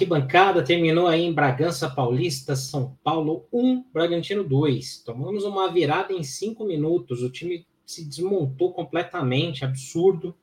[0.00, 5.02] Arquibancada, terminou aí em Bragança Paulista, São Paulo 1, Bragantino 2.
[5.04, 10.34] Tomamos uma virada em cinco minutos, o time se desmontou completamente, absurdo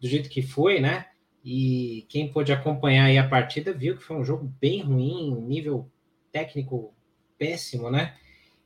[0.00, 1.06] do jeito que foi, né?
[1.44, 5.88] E quem pôde acompanhar aí a partida viu que foi um jogo bem ruim, nível
[6.32, 6.92] técnico
[7.38, 8.16] péssimo, né?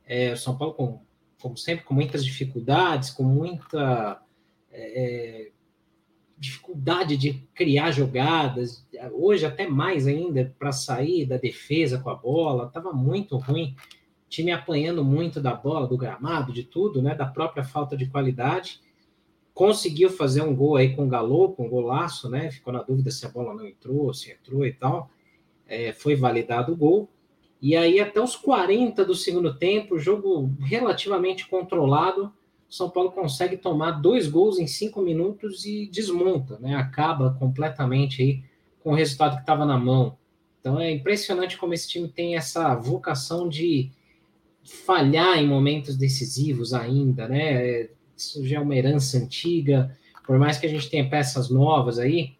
[0.03, 1.05] É, o São Paulo, com,
[1.39, 4.19] como sempre, com muitas dificuldades, com muita
[4.71, 5.51] é, é
[6.41, 12.65] dificuldade de criar jogadas, hoje até mais ainda para sair da defesa com a bola,
[12.65, 13.75] estava muito ruim,
[14.27, 18.81] time apanhando muito da bola, do gramado, de tudo, né, da própria falta de qualidade.
[19.53, 22.49] Conseguiu fazer um gol aí com o Galopo, um golaço, né?
[22.49, 25.11] Ficou na dúvida se a bola não entrou, se entrou e tal.
[25.67, 27.09] É, foi validado o gol.
[27.61, 32.33] E aí, até os 40 do segundo tempo, jogo relativamente controlado,
[32.71, 36.73] são Paulo consegue tomar dois gols em cinco minutos e desmonta, né?
[36.73, 38.43] Acaba completamente aí
[38.81, 40.17] com o resultado que estava na mão.
[40.57, 43.91] Então é impressionante como esse time tem essa vocação de
[44.63, 47.89] falhar em momentos decisivos ainda, né?
[48.15, 49.93] Isso já é uma herança antiga.
[50.25, 52.35] Por mais que a gente tenha peças novas aí,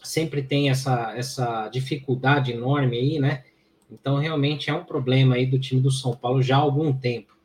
[0.00, 3.42] sempre tem essa, essa dificuldade enorme aí, né?
[3.90, 7.35] Então realmente é um problema aí do time do São Paulo já há algum tempo.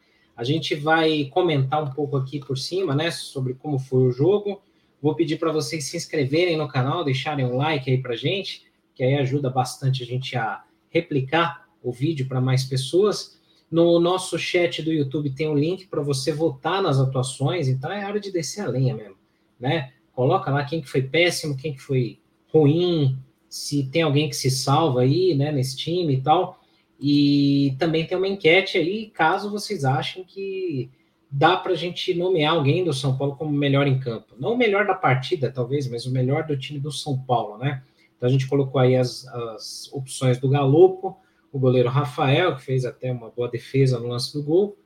[0.42, 4.60] A gente vai comentar um pouco aqui por cima, né, sobre como foi o jogo.
[5.00, 8.64] Vou pedir para vocês se inscreverem no canal, deixarem um like aí para gente,
[8.96, 13.40] que aí ajuda bastante a gente a replicar o vídeo para mais pessoas.
[13.70, 18.04] No nosso chat do YouTube tem um link para você votar nas atuações, então é
[18.04, 19.18] hora de descer a lenha mesmo,
[19.60, 19.94] né?
[20.12, 22.18] Coloca lá quem que foi péssimo, quem que foi
[22.52, 23.16] ruim,
[23.48, 26.60] se tem alguém que se salva aí, né, nesse time e tal.
[27.02, 30.88] E também tem uma enquete aí, caso vocês achem que
[31.32, 34.36] dá para a gente nomear alguém do São Paulo como melhor em campo.
[34.38, 37.82] Não o melhor da partida, talvez, mas o melhor do time do São Paulo, né?
[38.16, 41.18] Então a gente colocou aí as, as opções do Galopo,
[41.52, 44.78] o goleiro Rafael, que fez até uma boa defesa no lance do gol.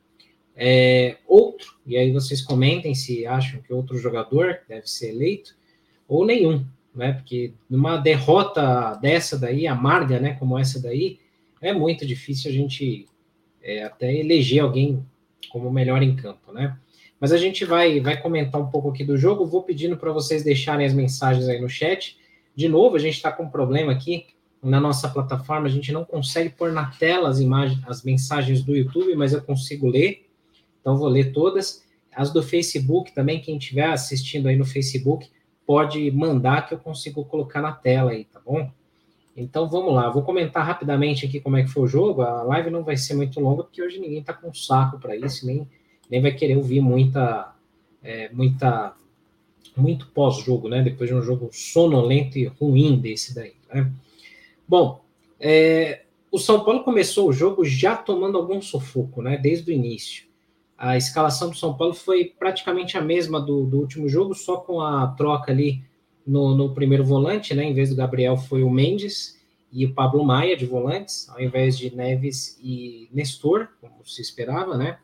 [0.55, 5.53] É, outro, e aí vocês comentem se acham que outro jogador deve ser eleito,
[6.07, 6.65] ou nenhum,
[6.95, 7.11] né?
[7.11, 10.35] Porque numa derrota dessa daí, amarga, né?
[10.35, 11.19] Como essa daí,
[11.65, 13.07] é muito difícil a gente
[13.61, 15.03] é, até eleger alguém
[15.49, 16.77] como melhor em campo, né?
[17.19, 19.45] Mas a gente vai, vai comentar um pouco aqui do jogo.
[19.45, 22.17] Vou pedindo para vocês deixarem as mensagens aí no chat.
[22.55, 24.27] De novo, a gente está com um problema aqui
[24.61, 25.65] na nossa plataforma.
[25.65, 29.41] A gente não consegue pôr na tela as imagens, as mensagens do YouTube, mas eu
[29.41, 30.27] consigo ler.
[30.81, 31.83] Então vou ler todas.
[32.13, 35.27] As do Facebook também, quem estiver assistindo aí no Facebook,
[35.65, 38.69] pode mandar que eu consigo colocar na tela aí, tá bom?
[39.35, 42.21] Então vamos lá, vou comentar rapidamente aqui como é que foi o jogo.
[42.21, 45.45] A live não vai ser muito longa, porque hoje ninguém está com saco para isso,
[45.45, 45.67] nem,
[46.09, 47.53] nem vai querer ouvir muita,
[48.01, 48.95] é, muita
[49.75, 50.81] muito pós-jogo, né?
[50.81, 53.53] Depois de um jogo sonolento e ruim desse daí.
[53.73, 53.91] Né?
[54.67, 55.03] Bom,
[55.39, 59.37] é, o São Paulo começou o jogo já tomando algum sufoco, né?
[59.37, 60.25] Desde o início.
[60.77, 64.81] A escalação do São Paulo foi praticamente a mesma do, do último jogo, só com
[64.81, 65.83] a troca ali
[66.25, 67.63] no, no, primeiro volante, né?
[67.63, 69.39] Em vez do Gabriel foi o Mendes
[69.71, 74.77] e o Pablo Maia de volantes, ao invés de Neves e Nestor, como se esperava,
[74.77, 74.97] né?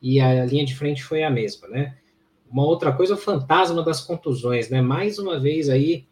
[0.00, 1.96] E a linha de frente foi a mesma, né?
[2.50, 4.80] Uma outra coisa, o fantasma das contusões, né?
[4.80, 6.06] Mais uma vez aí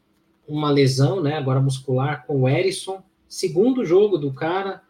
[0.46, 1.34] uma lesão, né?
[1.34, 4.82] Agora muscular com o Erisson, segundo jogo do cara,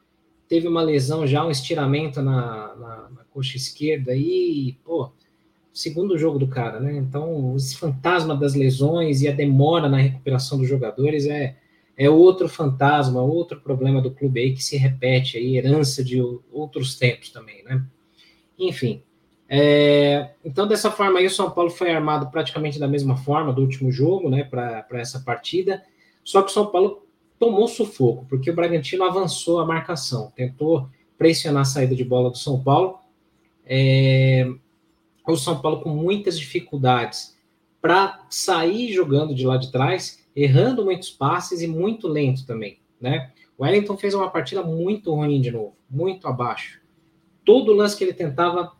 [0.48, 5.12] teve uma lesão já, um estiramento na, na, na coxa esquerda aí, pô,
[5.76, 6.96] segundo jogo do cara, né?
[6.96, 11.54] Então, esse fantasma das lesões e a demora na recuperação dos jogadores é,
[11.98, 16.18] é outro fantasma, outro problema do clube aí que se repete aí, herança de
[16.50, 17.84] outros tempos também, né?
[18.58, 19.02] Enfim.
[19.46, 23.60] É, então, dessa forma aí, o São Paulo foi armado praticamente da mesma forma do
[23.60, 25.82] último jogo, né, para essa partida.
[26.24, 27.06] Só que o São Paulo
[27.38, 30.88] tomou sufoco, porque o Bragantino avançou a marcação, tentou
[31.18, 32.98] pressionar a saída de bola do São Paulo.
[33.66, 34.50] É,
[35.34, 37.36] o São Paulo com muitas dificuldades
[37.80, 43.32] para sair jogando de lá de trás, errando muitos passes e muito lento também, né?
[43.56, 46.80] O Wellington fez uma partida muito ruim de novo, muito abaixo.
[47.44, 48.72] Todo lance que ele tentava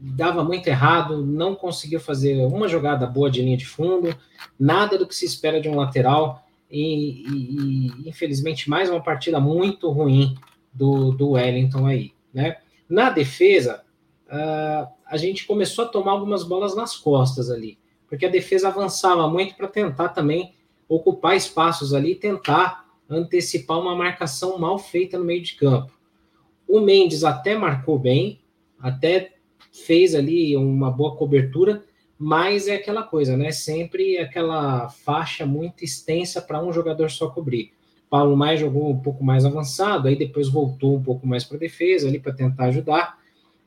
[0.00, 4.16] dava muito errado, não conseguiu fazer uma jogada boa de linha de fundo,
[4.58, 9.40] nada do que se espera de um lateral e, e, e infelizmente mais uma partida
[9.40, 10.36] muito ruim
[10.72, 12.58] do, do Wellington aí, né?
[12.88, 13.82] Na defesa,
[14.28, 17.78] uh, a gente começou a tomar algumas bolas nas costas ali,
[18.08, 20.54] porque a defesa avançava muito para tentar também
[20.88, 25.92] ocupar espaços ali e tentar antecipar uma marcação mal feita no meio de campo.
[26.66, 28.40] O Mendes até marcou bem,
[28.78, 29.32] até
[29.72, 31.84] fez ali uma boa cobertura,
[32.18, 33.50] mas é aquela coisa, né?
[33.50, 37.72] Sempre aquela faixa muito extensa para um jogador só cobrir.
[38.10, 42.08] Paulo Maia jogou um pouco mais avançado, aí depois voltou um pouco mais para defesa
[42.08, 43.17] ali para tentar ajudar,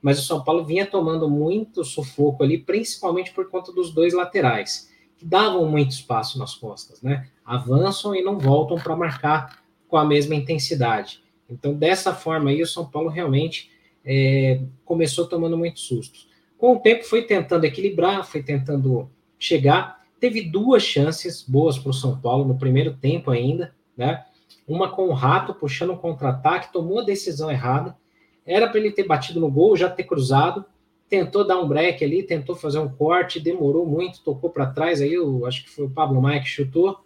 [0.01, 4.89] mas o São Paulo vinha tomando muito sufoco ali, principalmente por conta dos dois laterais,
[5.17, 7.27] que davam muito espaço nas costas, né?
[7.45, 11.21] Avançam e não voltam para marcar com a mesma intensidade.
[11.49, 13.69] Então, dessa forma aí, o São Paulo realmente
[14.05, 16.29] é, começou tomando muitos sustos.
[16.57, 20.01] Com o tempo, foi tentando equilibrar, foi tentando chegar.
[20.19, 24.25] Teve duas chances boas para o São Paulo no primeiro tempo ainda, né?
[24.67, 27.97] Uma com o Rato puxando um contra-ataque, tomou a decisão errada.
[28.45, 30.65] Era para ele ter batido no gol, já ter cruzado.
[31.07, 35.01] Tentou dar um break ali, tentou fazer um corte, demorou muito, tocou para trás.
[35.01, 36.99] Aí eu acho que foi o Pablo Maia que chutou.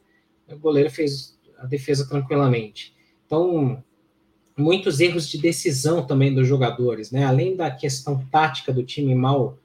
[0.49, 2.93] O goleiro fez a defesa tranquilamente.
[3.25, 3.83] Então,
[4.55, 7.25] muitos erros de decisão também dos jogadores, né?
[7.25, 9.57] Além da questão tática do time mal,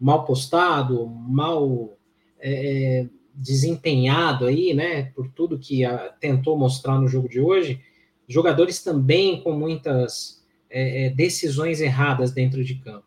[0.00, 1.96] mal postado, mal
[2.40, 7.80] é, desempenhado aí, né, por tudo que a, tentou mostrar no jogo de hoje,
[8.26, 10.37] jogadores também com muitas
[10.70, 13.04] é, é, decisões erradas dentro de campo.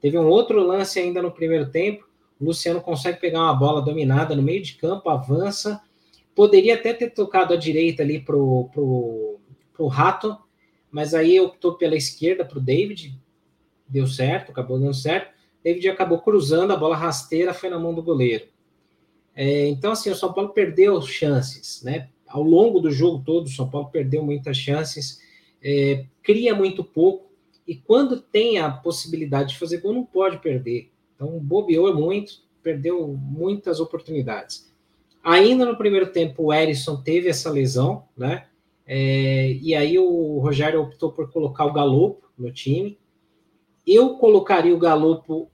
[0.00, 2.06] Teve um outro lance ainda no primeiro tempo,
[2.40, 5.80] o Luciano consegue pegar uma bola dominada no meio de campo, avança,
[6.34, 9.40] poderia até ter tocado à direita ali pro, pro,
[9.72, 10.36] pro Rato,
[10.90, 13.18] mas aí optou pela esquerda pro David,
[13.88, 18.02] deu certo, acabou dando certo, David acabou cruzando, a bola rasteira foi na mão do
[18.02, 18.46] goleiro.
[19.34, 22.08] É, então, assim, o São Paulo perdeu chances, né?
[22.26, 25.20] Ao longo do jogo todo, o São Paulo perdeu muitas chances,
[25.68, 27.26] é, cria muito pouco,
[27.66, 30.92] e quando tem a possibilidade de fazer gol, não pode perder.
[31.12, 34.72] Então, bobeou muito, perdeu muitas oportunidades.
[35.24, 38.46] Ainda no primeiro tempo, o Erisson teve essa lesão, né?
[38.86, 42.96] É, e aí o Rogério optou por colocar o Galopo no time.
[43.84, 45.50] Eu colocaria o Galopo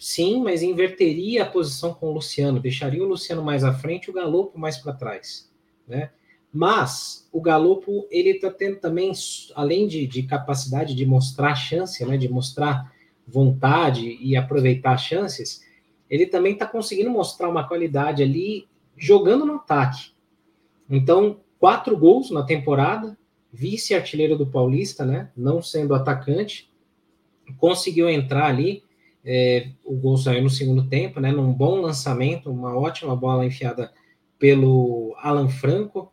[0.00, 4.10] sim, mas inverteria a posição com o Luciano, deixaria o Luciano mais à frente e
[4.10, 5.52] o Galopo mais para trás,
[5.86, 6.10] né?
[6.56, 9.12] Mas o Galopo, ele está tendo também,
[9.54, 12.90] além de, de, capacidade de mostrar chance, né, de mostrar
[13.28, 15.62] vontade e aproveitar chances,
[16.08, 18.66] ele também está conseguindo mostrar uma qualidade ali
[18.96, 20.12] jogando no ataque.
[20.88, 23.18] Então, quatro gols na temporada,
[23.52, 26.72] vice-artilheiro do Paulista, né, não sendo atacante,
[27.58, 28.82] conseguiu entrar ali,
[29.22, 31.32] é, o gol saiu no segundo tempo, né?
[31.32, 33.92] Num bom lançamento, uma ótima bola enfiada
[34.38, 36.12] pelo Alan Franco.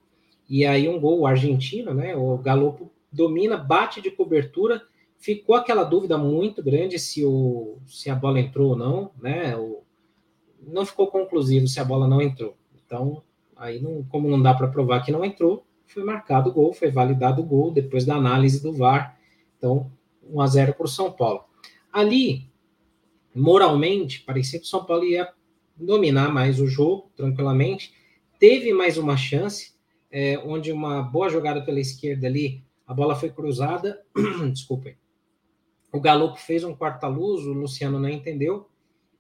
[0.50, 2.16] E aí um gol argentino, né?
[2.16, 4.82] O Galopo domina, bate de cobertura.
[5.18, 9.56] Ficou aquela dúvida muito grande se, o, se a bola entrou ou não, né?
[9.56, 9.84] O,
[10.68, 12.58] não ficou conclusivo se a bola não entrou.
[12.86, 13.24] Então,
[13.56, 16.90] aí não, como não dá para provar que não entrou, foi marcado o gol, foi
[16.90, 19.18] validado o gol depois da análise do VAR.
[19.58, 19.92] Então,
[20.30, 21.46] 1 a 0 para o São Paulo.
[21.92, 22.50] Ali,
[23.34, 25.30] moralmente, parecia que o São Paulo ia
[25.76, 27.94] dominar mais o jogo tranquilamente.
[28.40, 29.74] Teve mais uma chance,
[30.14, 34.00] é, onde uma boa jogada pela esquerda ali, a bola foi cruzada.
[34.54, 34.96] Desculpem.
[35.92, 38.70] O Galo fez um quarta-luz, o Luciano não entendeu,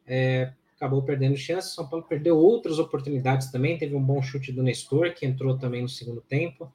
[0.05, 1.71] é, acabou perdendo chance.
[1.71, 3.75] O São Paulo perdeu outras oportunidades também.
[3.75, 6.71] Teve um bom chute do Nestor, que entrou também no segundo tempo,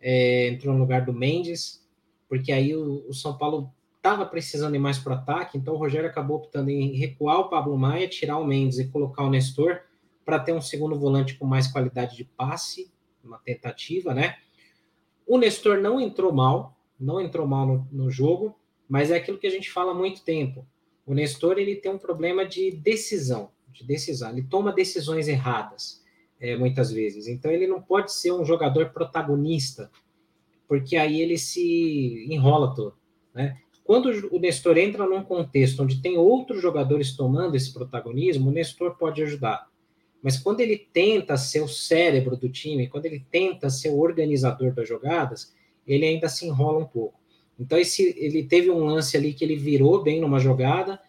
[0.00, 1.86] é, entrou no lugar do Mendes,
[2.28, 5.76] porque aí o, o São Paulo estava precisando ir mais para o ataque, então o
[5.76, 9.80] Rogério acabou optando em recuar o Pablo Maia, tirar o Mendes e colocar o Nestor
[10.24, 12.90] para ter um segundo volante com mais qualidade de passe,
[13.24, 14.36] uma tentativa, né?
[15.26, 18.58] O Nestor não entrou mal, não entrou mal no, no jogo,
[18.88, 20.66] mas é aquilo que a gente fala há muito tempo.
[21.06, 24.30] O Nestor ele tem um problema de decisão, de decisão.
[24.30, 26.04] Ele toma decisões erradas
[26.40, 27.28] é, muitas vezes.
[27.28, 29.90] Então ele não pode ser um jogador protagonista,
[30.66, 32.96] porque aí ele se enrola todo,
[33.34, 33.56] né?
[33.84, 38.96] Quando o Nestor entra num contexto onde tem outros jogadores tomando esse protagonismo, o Nestor
[38.96, 39.69] pode ajudar.
[40.22, 44.72] Mas quando ele tenta ser o cérebro do time, quando ele tenta ser o organizador
[44.72, 45.54] das jogadas,
[45.86, 47.18] ele ainda se enrola um pouco.
[47.58, 51.00] Então, esse, ele teve um lance ali que ele virou bem numa jogada,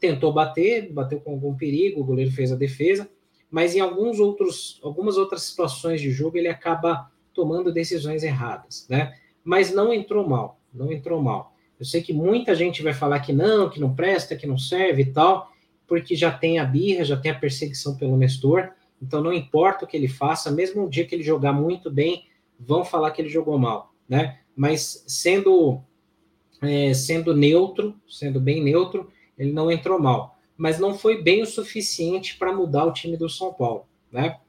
[0.00, 3.08] tentou bater, bateu com algum perigo, o goleiro fez a defesa,
[3.48, 9.14] mas em alguns outros, algumas outras situações de jogo ele acaba tomando decisões erradas, né?
[9.44, 11.54] Mas não entrou mal, não entrou mal.
[11.78, 15.02] Eu sei que muita gente vai falar que não, que não presta, que não serve
[15.02, 15.51] e tal,
[15.92, 18.70] porque já tem a birra, já tem a perseguição pelo Nestor.
[19.02, 22.28] Então não importa o que ele faça, mesmo um dia que ele jogar muito bem,
[22.58, 24.38] vão falar que ele jogou mal, né?
[24.56, 25.82] Mas sendo
[26.62, 31.46] é, sendo neutro, sendo bem neutro, ele não entrou mal, mas não foi bem o
[31.46, 34.40] suficiente para mudar o time do São Paulo, né?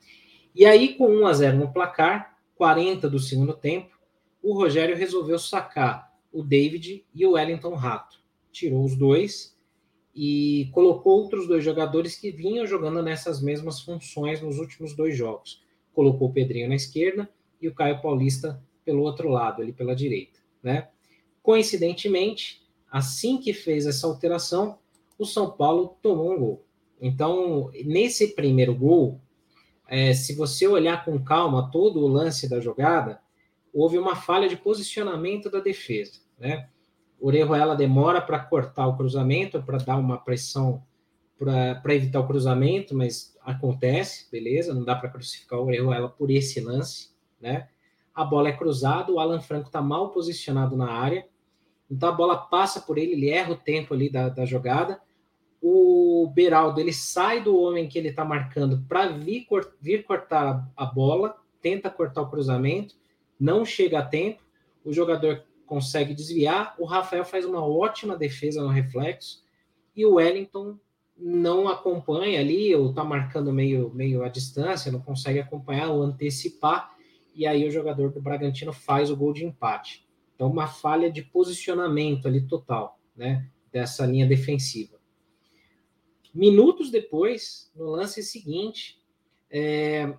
[0.56, 3.98] E aí com 1 a 0 no placar, 40 do segundo tempo,
[4.42, 8.24] o Rogério resolveu sacar o David e o Wellington Rato.
[8.50, 9.53] Tirou os dois
[10.16, 15.64] e colocou outros dois jogadores que vinham jogando nessas mesmas funções nos últimos dois jogos.
[15.92, 17.30] Colocou o Pedrinho na esquerda
[17.62, 20.90] e o Caio Paulista pelo outro lado, ali pela direita, né?
[21.42, 24.78] Coincidentemente, assim que fez essa alteração,
[25.18, 26.66] o São Paulo tomou um gol.
[27.02, 29.20] Então, nesse primeiro gol,
[29.88, 33.22] é, se você olhar com calma todo o lance da jogada,
[33.74, 36.70] houve uma falha de posicionamento da defesa, né?
[37.26, 40.84] Orejuela demora para cortar o cruzamento, para dar uma pressão
[41.38, 44.74] para evitar o cruzamento, mas acontece, beleza?
[44.74, 47.70] Não dá para crucificar o Orejuela por esse lance, né?
[48.14, 51.26] A bola é cruzada, o Alan Franco está mal posicionado na área,
[51.90, 55.02] então a bola passa por ele, ele erra o tempo ali da, da jogada.
[55.62, 59.48] O Beraldo ele sai do homem que ele está marcando para vir,
[59.82, 62.96] vir cortar a bola, tenta cortar o cruzamento,
[63.40, 64.42] não chega a tempo,
[64.84, 69.44] o jogador consegue desviar, o Rafael faz uma ótima defesa no reflexo
[69.96, 70.78] e o Wellington
[71.18, 76.96] não acompanha ali, ou está marcando meio, meio à distância, não consegue acompanhar ou antecipar,
[77.36, 80.08] e aí o jogador do Bragantino faz o gol de empate.
[80.36, 85.00] Então, uma falha de posicionamento ali total, né, dessa linha defensiva.
[86.34, 89.00] Minutos depois, no lance seguinte,
[89.50, 90.14] é,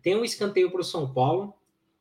[0.00, 1.54] tem um escanteio para o São Paulo,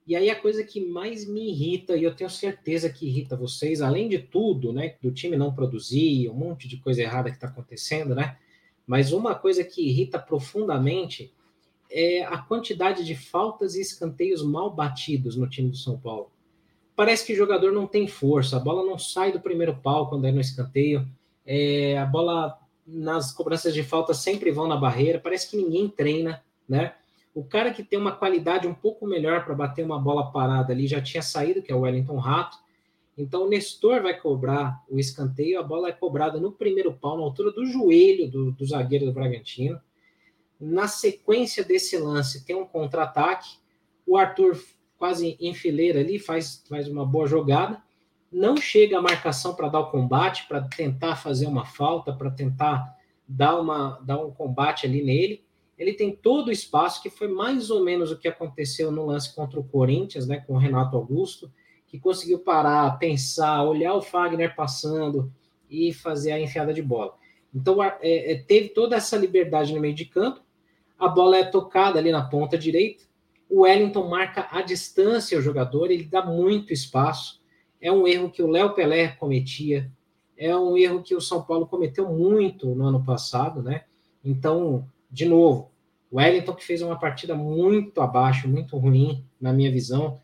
[0.08, 3.82] e aí a coisa que mais me irrita, e eu tenho certeza que irrita vocês,
[3.82, 7.48] além de tudo, né, do time não produzir, um monte de coisa errada que está
[7.48, 8.38] acontecendo, né?
[8.86, 11.32] Mas uma coisa que irrita profundamente
[11.90, 16.32] é a quantidade de faltas e escanteios mal batidos no time do São Paulo.
[16.96, 20.26] Parece que o jogador não tem força, a bola não sai do primeiro pau quando
[20.26, 21.08] é no escanteio,
[21.46, 26.44] é, a bola nas cobranças de falta sempre vão na barreira, parece que ninguém treina,
[26.68, 26.96] né?
[27.34, 30.86] O cara que tem uma qualidade um pouco melhor para bater uma bola parada ali
[30.86, 32.58] já tinha saído, que é o Wellington Rato.
[33.18, 37.24] Então o Nestor vai cobrar o escanteio, a bola é cobrada no primeiro pau, na
[37.24, 39.80] altura do joelho do, do zagueiro do Bragantino.
[40.60, 43.58] Na sequência desse lance, tem um contra-ataque.
[44.06, 44.62] O Arthur,
[44.98, 47.82] quase em fileira ali, faz, faz uma boa jogada.
[48.32, 52.96] Não chega a marcação para dar o combate, para tentar fazer uma falta, para tentar
[53.28, 55.44] dar, uma, dar um combate ali nele
[55.82, 59.34] ele tem todo o espaço, que foi mais ou menos o que aconteceu no lance
[59.34, 61.52] contra o Corinthians, né, com o Renato Augusto,
[61.88, 65.34] que conseguiu parar, pensar, olhar o Fagner passando
[65.68, 67.16] e fazer a enfiada de bola.
[67.54, 70.42] Então, é, é, teve toda essa liberdade no meio de campo,
[71.00, 73.04] a bola é tocada ali na ponta direita,
[73.50, 77.42] o Wellington marca a distância ao jogador, ele dá muito espaço,
[77.82, 79.92] é um erro que o Léo Pelé cometia,
[80.38, 83.86] é um erro que o São Paulo cometeu muito no ano passado, né?
[84.24, 85.71] Então, de novo, o
[86.12, 90.20] Wellington, que fez uma partida muito abaixo, muito ruim, na minha visão,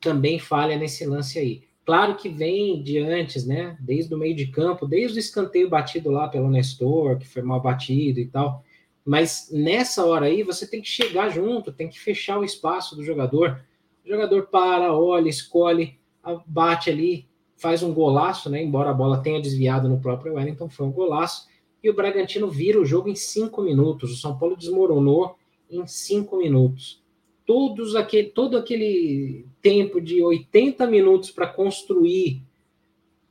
[0.00, 1.62] também falha nesse lance aí.
[1.84, 3.76] Claro que vem de antes, né?
[3.80, 7.60] Desde o meio de campo, desde o escanteio batido lá pelo Nestor, que foi mal
[7.60, 8.64] batido e tal.
[9.04, 13.04] Mas nessa hora aí, você tem que chegar junto, tem que fechar o espaço do
[13.04, 13.60] jogador.
[14.04, 15.98] O jogador para, olha, escolhe,
[16.46, 17.26] bate ali,
[17.56, 18.62] faz um golaço, né?
[18.62, 21.48] Embora a bola tenha desviado no próprio Wellington, foi um golaço
[21.82, 24.12] e o Bragantino vira o jogo em cinco minutos.
[24.12, 25.36] O São Paulo desmoronou
[25.68, 27.02] em cinco minutos.
[27.44, 32.42] Todos aquele, todo aquele tempo de 80 minutos para construir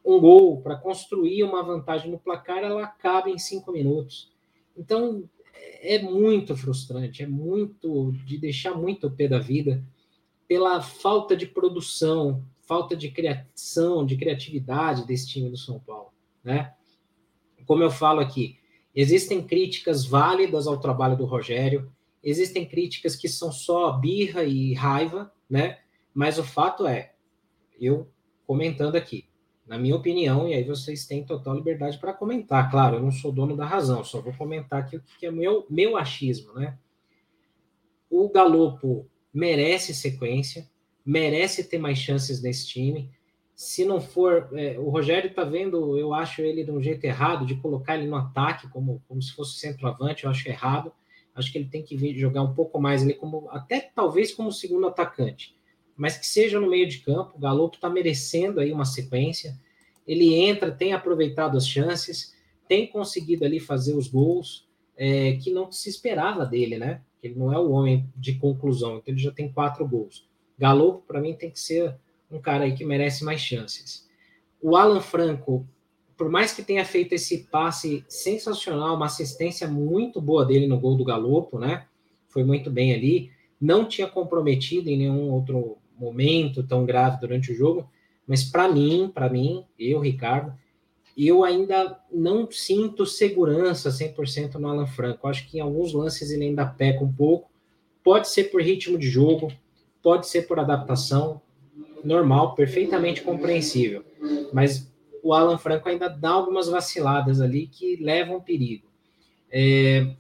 [0.04, 4.32] um gol, para construir uma vantagem no placar, ela acaba em cinco minutos.
[4.76, 5.24] Então
[5.82, 9.84] é muito frustrante, é muito de deixar muito o pé da vida
[10.48, 16.12] pela falta de produção, falta de criação, de criatividade desse time do São Paulo,
[16.44, 16.74] né?
[17.72, 18.60] Como eu falo aqui,
[18.94, 21.90] existem críticas válidas ao trabalho do Rogério,
[22.22, 25.80] existem críticas que são só birra e raiva, né?
[26.14, 27.14] Mas o fato é,
[27.80, 28.12] eu
[28.46, 29.24] comentando aqui,
[29.66, 33.32] na minha opinião, e aí vocês têm total liberdade para comentar, claro, eu não sou
[33.32, 36.78] dono da razão, só vou comentar aqui o que é meu, meu achismo, né?
[38.10, 40.70] O Galopo merece sequência,
[41.06, 43.10] merece ter mais chances nesse time,
[43.62, 44.50] se não for.
[44.54, 48.08] É, o Rogério está vendo, eu acho ele de um jeito errado, de colocar ele
[48.08, 50.92] no ataque, como, como se fosse centroavante, eu acho errado.
[51.36, 54.52] Acho que ele tem que vir jogar um pouco mais ali, como, até talvez como
[54.52, 55.56] segundo atacante,
[55.96, 57.34] mas que seja no meio de campo.
[57.38, 59.56] O Galo está merecendo aí uma sequência.
[60.08, 62.36] Ele entra, tem aproveitado as chances,
[62.68, 67.02] tem conseguido ali fazer os gols é, que não se esperava dele, né?
[67.22, 70.28] Ele não é o homem de conclusão, então ele já tem quatro gols.
[70.58, 71.96] Galo, para mim, tem que ser
[72.32, 74.08] um cara aí que merece mais chances.
[74.62, 75.68] O Alan Franco,
[76.16, 80.96] por mais que tenha feito esse passe sensacional, uma assistência muito boa dele no gol
[80.96, 81.86] do Galopo, né?
[82.28, 83.32] Foi muito bem ali.
[83.60, 87.90] Não tinha comprometido em nenhum outro momento tão grave durante o jogo,
[88.26, 90.54] mas para mim, para mim, eu, Ricardo,
[91.18, 95.28] eu ainda não sinto segurança 100% no Alan Franco.
[95.28, 97.52] Acho que em alguns lances ele ainda peca um pouco.
[98.04, 99.52] Pode ser por ritmo de jogo,
[100.02, 101.42] pode ser por adaptação,
[102.04, 104.04] normal, perfeitamente compreensível.
[104.54, 104.92] Mas
[105.24, 108.88] o Alan Franco ainda dá algumas vaciladas ali que levam perigo.
[109.52, 110.16] É,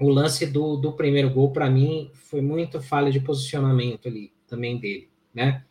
[0.00, 4.78] o lance do, do primeiro gol, para mim, foi muito falha de posicionamento ali também
[4.78, 5.64] dele, né?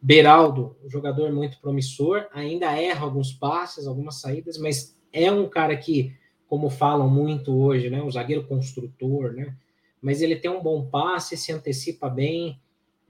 [0.00, 6.14] Beraldo, jogador muito promissor, ainda erra alguns passes, algumas saídas, mas é um cara que,
[6.46, 8.02] como falam muito hoje, né?
[8.02, 9.56] Um zagueiro construtor, né?
[10.00, 12.60] Mas ele tem um bom passe, se antecipa bem,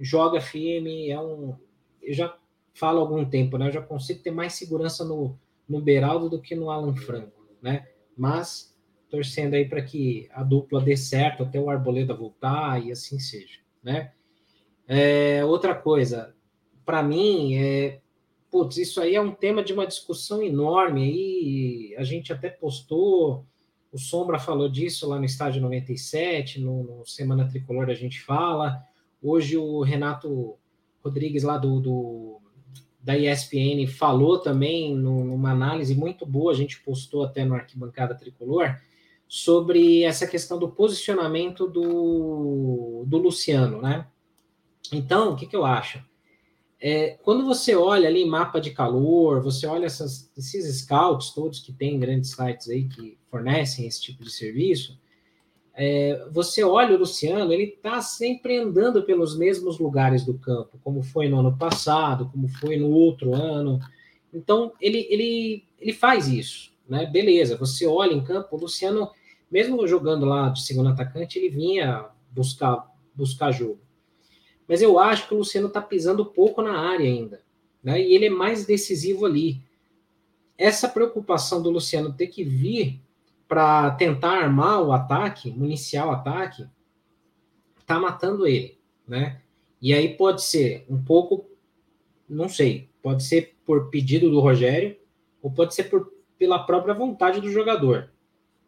[0.00, 1.56] joga firme, é um.
[2.08, 2.36] Eu já
[2.72, 3.68] falo há algum tempo, né?
[3.68, 5.38] Eu já consigo ter mais segurança no,
[5.68, 7.86] no Beraldo do que no Alan Franco, né?
[8.16, 8.74] Mas
[9.10, 13.58] torcendo aí para que a dupla dê certo até o Arboleda voltar e assim seja,
[13.82, 14.12] né?
[14.86, 16.34] É, outra coisa,
[16.84, 18.00] para mim, é,
[18.50, 23.44] putz, isso aí é um tema de uma discussão enorme aí, a gente até postou,
[23.92, 28.82] o Sombra falou disso lá no Estádio 97, no, no Semana Tricolor a gente fala,
[29.22, 30.58] hoje o Renato
[31.02, 32.40] Rodrigues lá do, do
[33.00, 38.76] da ESPN falou também numa análise muito boa, a gente postou até no Arquibancada Tricolor,
[39.26, 44.06] sobre essa questão do posicionamento do, do Luciano, né?
[44.92, 46.02] Então, o que, que eu acho?
[46.80, 51.72] É, quando você olha ali mapa de calor, você olha essas, esses scouts todos que
[51.72, 54.98] tem grandes sites aí que fornecem esse tipo de serviço,
[55.80, 61.04] é, você olha o Luciano, ele está sempre andando pelos mesmos lugares do campo, como
[61.04, 63.78] foi no ano passado, como foi no outro ano.
[64.34, 67.06] Então, ele, ele, ele faz isso, né?
[67.06, 69.08] Beleza, você olha em campo, o Luciano
[69.48, 73.78] mesmo jogando lá de segundo atacante, ele vinha buscar, buscar jogo.
[74.66, 77.40] Mas eu acho que o Luciano está pisando pouco na área ainda.
[77.82, 78.02] Né?
[78.02, 79.62] E ele é mais decisivo ali.
[80.58, 83.00] Essa preocupação do Luciano ter que vir
[83.48, 86.66] para tentar armar o ataque, iniciar o ataque,
[87.80, 88.78] está matando ele.
[89.06, 89.40] Né?
[89.80, 91.46] E aí pode ser um pouco,
[92.28, 94.96] não sei, pode ser por pedido do Rogério,
[95.42, 98.10] ou pode ser por, pela própria vontade do jogador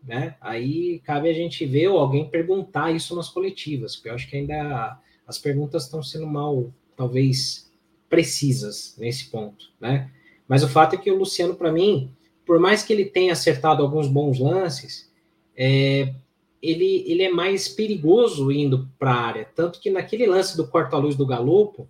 [0.03, 0.37] né?
[0.41, 4.37] Aí cabe a gente ver ou alguém perguntar isso nas coletivas, porque eu acho que
[4.37, 7.71] ainda as perguntas estão sendo mal, talvez,
[8.09, 10.11] precisas nesse ponto, né?
[10.49, 12.13] Mas o fato é que o Luciano, para mim,
[12.51, 15.09] por mais que ele tenha acertado alguns bons lances,
[15.57, 16.13] é,
[16.61, 19.49] ele, ele é mais perigoso indo para a área.
[19.55, 21.89] Tanto que naquele lance do corta-luz do Galopo,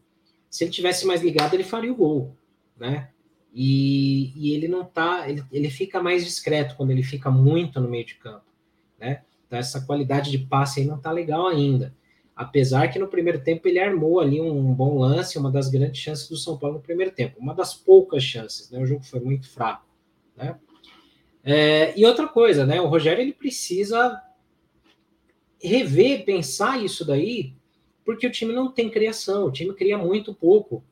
[0.50, 2.36] se ele tivesse mais ligado, ele faria o gol,
[2.78, 3.08] né?
[3.54, 7.88] E, e ele não tá, ele, ele fica mais discreto quando ele fica muito no
[7.88, 8.44] meio de campo,
[8.98, 9.22] né?
[9.46, 11.96] Então essa qualidade de passe aí não tá legal ainda.
[12.36, 16.28] Apesar que no primeiro tempo ele armou ali um bom lance, uma das grandes chances
[16.28, 18.78] do São Paulo no primeiro tempo, uma das poucas chances, né?
[18.78, 19.88] O jogo foi muito fraco,
[20.40, 20.58] né?
[21.42, 22.80] É, e outra coisa, né?
[22.80, 24.20] O Rogério ele precisa
[25.62, 27.54] rever, pensar isso daí,
[28.04, 30.82] porque o time não tem criação, o time cria muito pouco,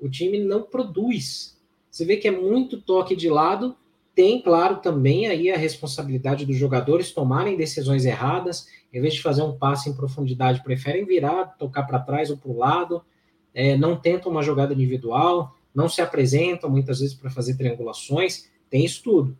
[0.00, 1.56] o time não produz,
[1.96, 3.74] você vê que é muito toque de lado.
[4.14, 8.66] Tem, claro, também aí a responsabilidade dos jogadores tomarem decisões erradas.
[8.92, 12.50] Em vez de fazer um passe em profundidade, preferem virar, tocar para trás ou para
[12.50, 13.02] o lado.
[13.54, 18.50] É, não tentam uma jogada individual, não se apresentam muitas vezes para fazer triangulações.
[18.70, 19.36] Tem isso tudo.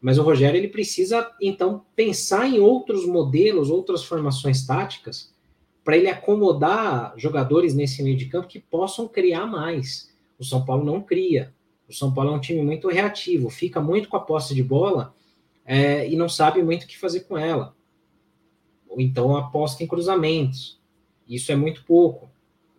[0.00, 5.32] Mas o Rogério ele precisa então pensar em outros modelos, outras formações táticas
[5.84, 10.10] para ele acomodar jogadores nesse meio de campo que possam criar mais.
[10.38, 11.54] O São Paulo não cria.
[11.88, 15.14] O São Paulo é um time muito reativo, fica muito com a posse de bola
[15.64, 17.74] é, e não sabe muito o que fazer com ela.
[18.88, 20.80] Ou então aposta em cruzamentos.
[21.28, 22.30] Isso é muito pouco.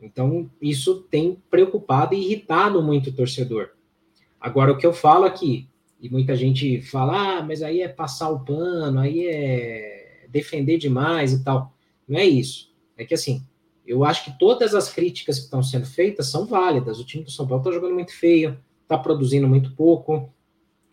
[0.02, 3.70] Então, isso tem preocupado e irritado muito o torcedor.
[4.40, 5.70] Agora, o que eu falo aqui,
[6.02, 11.32] e muita gente fala, ah, mas aí é passar o pano, aí é defender demais
[11.32, 11.72] e tal.
[12.08, 12.74] Não é isso.
[12.98, 13.46] É que assim,
[13.86, 17.00] eu acho que todas as críticas que estão sendo feitas são válidas.
[17.00, 20.34] O time do São Paulo está jogando muito feio, está produzindo muito pouco.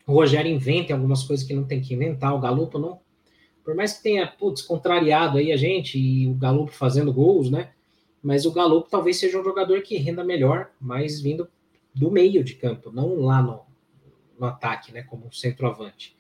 [0.07, 2.35] O Rogério inventa algumas coisas que não tem que inventar.
[2.35, 3.01] O Galo não.
[3.65, 7.71] Por mais que tenha, putz, contrariado aí a gente e o Galo fazendo gols, né?
[8.23, 11.49] Mas o Galo talvez seja um jogador que renda melhor, mas vindo
[11.95, 13.68] do meio de campo, não lá no,
[14.39, 15.03] no ataque, né?
[15.03, 16.17] Como centroavante.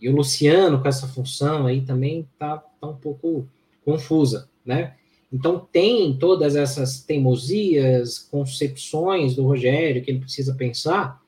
[0.00, 3.48] E o Luciano, com essa função aí, também tá, tá um pouco
[3.84, 4.94] confusa, né?
[5.32, 11.22] Então, tem todas essas teimosias, concepções do Rogério que ele precisa pensar,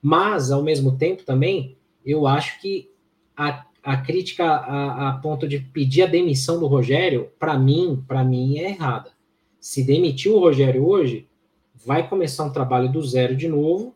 [0.00, 2.90] mas, ao mesmo tempo, também, eu acho que
[3.36, 8.24] a, a crítica a, a ponto de pedir a demissão do Rogério, para mim, para
[8.24, 9.10] mim, é errada.
[9.60, 11.28] Se demitir o Rogério hoje,
[11.84, 13.94] vai começar um trabalho do zero de novo,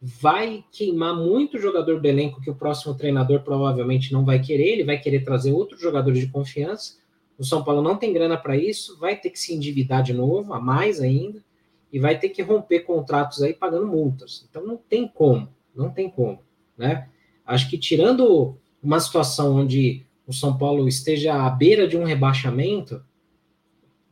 [0.00, 4.84] vai queimar muito jogador do elenco que o próximo treinador provavelmente não vai querer, ele
[4.84, 6.96] vai querer trazer outros jogadores de confiança,
[7.38, 10.52] o São Paulo não tem grana para isso, vai ter que se endividar de novo,
[10.52, 11.42] a mais ainda.
[11.90, 14.44] e vai ter que romper contratos aí pagando multas.
[14.48, 16.38] Então não tem como, não tem como,
[16.76, 17.08] né?
[17.46, 23.02] Acho que tirando uma situação onde o São Paulo esteja à beira de um rebaixamento,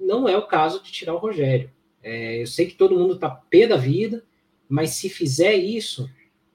[0.01, 1.71] não é o caso de tirar o Rogério.
[2.03, 4.25] É, eu sei que todo mundo está pé da vida,
[4.69, 6.09] mas se fizer isso,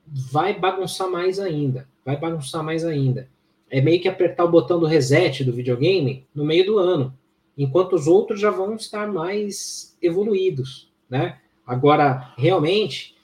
[0.05, 1.87] vai bagunçar mais ainda.
[2.05, 3.29] Vai bagunçar mais ainda.
[3.69, 7.17] É meio que apertar o botão do reset do videogame no meio do ano,
[7.57, 11.39] enquanto os outros já vão estar mais evoluídos, né?
[11.65, 13.15] Agora, realmente,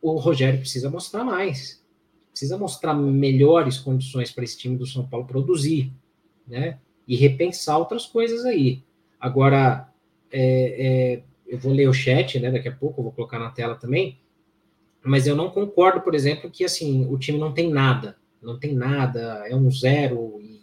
[0.00, 1.80] o Rogério precisa mostrar mais.
[2.30, 5.92] Precisa mostrar melhores condições para esse time do São Paulo produzir,
[6.46, 6.78] né?
[7.06, 8.82] E repensar outras coisas aí.
[9.20, 9.88] Agora,
[10.32, 12.50] é, é, eu vou ler o chat, né?
[12.50, 14.18] Daqui a pouco, eu vou colocar na tela também.
[15.04, 18.74] Mas eu não concordo, por exemplo, que assim o time não tem nada, não tem
[18.74, 20.62] nada, é um zero e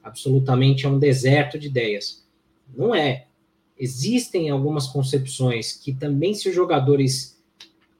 [0.00, 2.24] absolutamente é um deserto de ideias.
[2.72, 3.26] Não é.
[3.76, 7.42] Existem algumas concepções que também, se os jogadores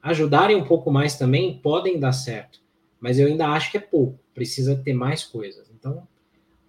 [0.01, 2.61] ajudarem um pouco mais também, podem dar certo.
[3.01, 5.69] Mas eu ainda acho que é pouco, precisa ter mais coisas.
[5.77, 6.07] Então,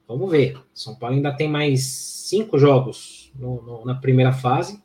[0.07, 0.59] vamos ver.
[0.73, 4.81] São Paulo ainda tem mais cinco jogos no, no, na primeira fase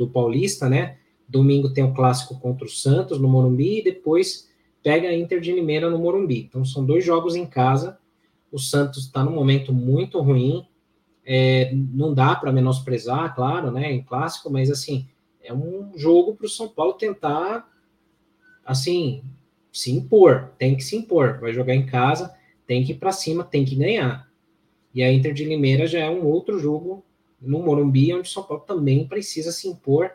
[0.00, 0.96] do Paulista, né?
[1.28, 4.50] Domingo tem o clássico contra o Santos no Morumbi e depois
[4.82, 6.40] pega a Inter de Limeira no Morumbi.
[6.40, 7.98] Então são dois jogos em casa.
[8.50, 10.66] O Santos está num momento muito ruim.
[11.24, 13.92] É, não dá para menosprezar, claro, né?
[13.92, 15.06] Em clássico, mas assim
[15.42, 17.68] é um jogo para o São Paulo tentar
[18.64, 19.22] assim
[19.70, 20.52] se impor.
[20.58, 21.38] Tem que se impor.
[21.40, 22.34] Vai jogar em casa,
[22.66, 24.26] tem que ir para cima, tem que ganhar.
[24.94, 27.04] E a Inter de Limeira já é um outro jogo
[27.40, 30.12] no Morumbi, onde o São Paulo também precisa se impor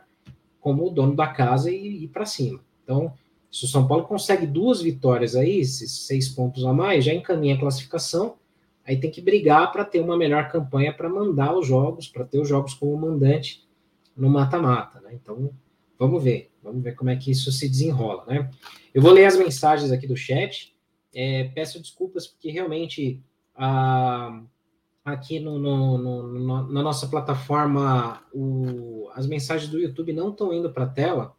[0.59, 2.59] como o dono da casa e ir para cima.
[2.83, 3.13] Então,
[3.51, 7.59] se o São Paulo consegue duas vitórias aí, seis pontos a mais, já encaminha a
[7.59, 8.35] classificação.
[8.85, 12.39] Aí tem que brigar para ter uma melhor campanha para mandar os jogos, para ter
[12.39, 13.65] os jogos como mandante
[14.15, 15.11] no mata-mata, né?
[15.13, 15.51] Então,
[15.97, 18.49] vamos ver, vamos ver como é que isso se desenrola, né?
[18.93, 20.75] Eu vou ler as mensagens aqui do chat.
[21.13, 23.21] É, peço desculpas porque realmente
[23.55, 24.41] a
[25.05, 30.71] aqui no, no, no, na nossa plataforma, o, as mensagens do YouTube não estão indo
[30.71, 31.35] para a tela.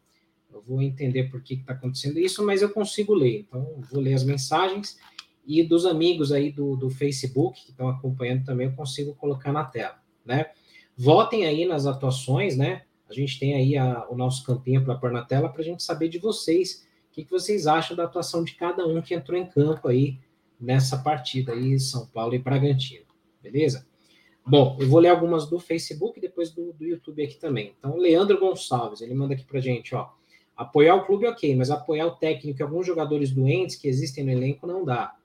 [0.49, 3.41] Eu vou entender por que está acontecendo isso, mas eu consigo ler.
[3.41, 4.97] Então, vou ler as mensagens
[5.45, 9.63] e dos amigos aí do, do Facebook que estão acompanhando também, eu consigo colocar na
[9.63, 10.47] tela, né?
[10.95, 12.83] Votem aí nas atuações, né?
[13.09, 15.83] A gente tem aí a, o nosso campinho para pôr na tela para a gente
[15.83, 19.37] saber de vocês o que, que vocês acham da atuação de cada um que entrou
[19.37, 20.19] em campo aí
[20.59, 23.06] nessa partida aí, São Paulo e Bragantino
[23.41, 23.87] beleza?
[24.45, 27.75] Bom, eu vou ler algumas do Facebook e depois do, do YouTube aqui também.
[27.77, 30.09] Então, Leandro Gonçalves, ele manda aqui pra gente, ó.
[30.55, 34.31] Apoiar o clube, ok, mas apoiar o técnico e alguns jogadores doentes que existem no
[34.31, 35.15] elenco não dá.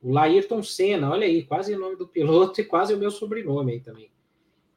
[0.00, 3.72] O Laírton Senna, olha aí, quase o nome do piloto e quase o meu sobrenome
[3.72, 4.10] aí também.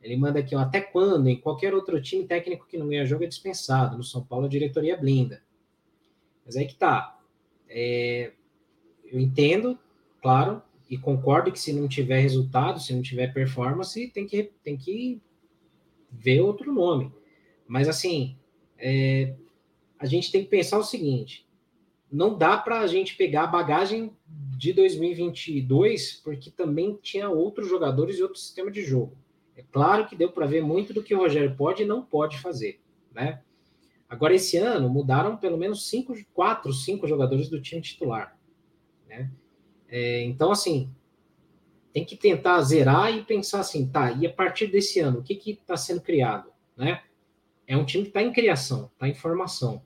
[0.02, 1.30] Ele manda aqui, ó, até quando?
[1.30, 3.96] Em qualquer outro time, técnico que não ganha jogo é dispensado.
[3.96, 5.44] No São Paulo, a diretoria blinda.
[6.44, 7.20] Mas aí que tá.
[7.70, 8.32] É,
[9.06, 9.78] eu entendo,
[10.20, 10.62] claro,
[10.92, 15.22] e concordo que se não tiver resultado, se não tiver performance, tem que, tem que
[16.12, 17.14] ver outro nome.
[17.66, 18.36] Mas assim,
[18.78, 19.34] é,
[19.98, 21.48] a gente tem que pensar o seguinte:
[22.12, 28.18] não dá para a gente pegar a bagagem de 2022, porque também tinha outros jogadores
[28.18, 29.16] e outro sistema de jogo.
[29.56, 32.38] É claro que deu para ver muito do que o Rogério pode e não pode
[32.40, 32.82] fazer,
[33.14, 33.42] né?
[34.10, 38.38] Agora, esse ano, mudaram pelo menos cinco, quatro, cinco jogadores do time titular,
[39.08, 39.32] né?
[39.92, 40.90] É, então, assim,
[41.92, 45.52] tem que tentar zerar e pensar assim, tá, e a partir desse ano, o que
[45.52, 47.04] está sendo criado, né?
[47.68, 49.86] É um time que está em criação, está em formação.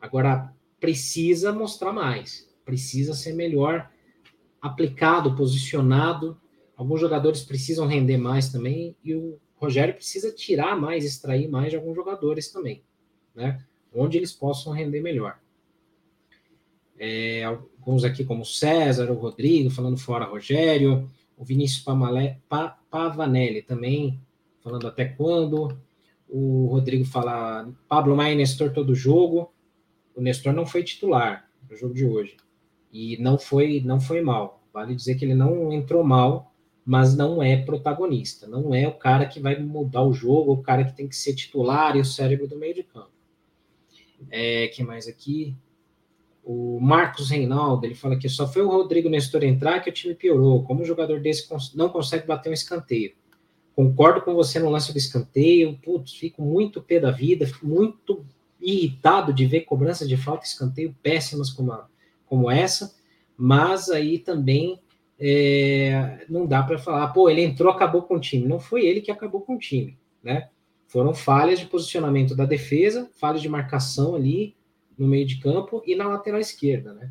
[0.00, 3.90] Agora, precisa mostrar mais, precisa ser melhor
[4.60, 6.40] aplicado, posicionado.
[6.76, 11.76] Alguns jogadores precisam render mais também, e o Rogério precisa tirar mais, extrair mais de
[11.76, 12.84] alguns jogadores também,
[13.34, 13.64] né?
[13.92, 15.40] Onde eles possam render melhor.
[16.96, 17.44] É,
[17.88, 21.82] alguns aqui como César, o Rodrigo, falando fora Rogério, o Vinícius
[22.46, 24.20] pa, Pavanelli também,
[24.60, 25.74] falando até quando,
[26.28, 29.50] o Rodrigo fala, Pablo Maia e Nestor todo jogo,
[30.14, 32.36] o Nestor não foi titular no jogo de hoje,
[32.92, 36.52] e não foi, não foi mal, vale dizer que ele não entrou mal,
[36.84, 40.84] mas não é protagonista, não é o cara que vai mudar o jogo, o cara
[40.84, 43.12] que tem que ser titular e o cérebro do meio de campo.
[44.30, 45.56] É, que mais aqui?
[46.50, 50.14] O Marcos Reinaldo, ele fala que só foi o Rodrigo Nestor entrar que o time
[50.14, 50.64] piorou.
[50.64, 53.12] Como um jogador desse não consegue bater um escanteio?
[53.76, 55.78] Concordo com você no lance do escanteio.
[55.82, 58.24] Putz, fico muito pé da vida, fico muito
[58.58, 61.86] irritado de ver cobranças de falta e escanteio péssimas como, a,
[62.24, 62.96] como essa.
[63.36, 64.80] Mas aí também
[65.20, 68.48] é, não dá para falar, pô, ele entrou, acabou com o time.
[68.48, 70.48] Não foi ele que acabou com o time, né?
[70.86, 74.56] Foram falhas de posicionamento da defesa, falhas de marcação ali
[74.98, 77.10] no meio de campo e na lateral esquerda, né?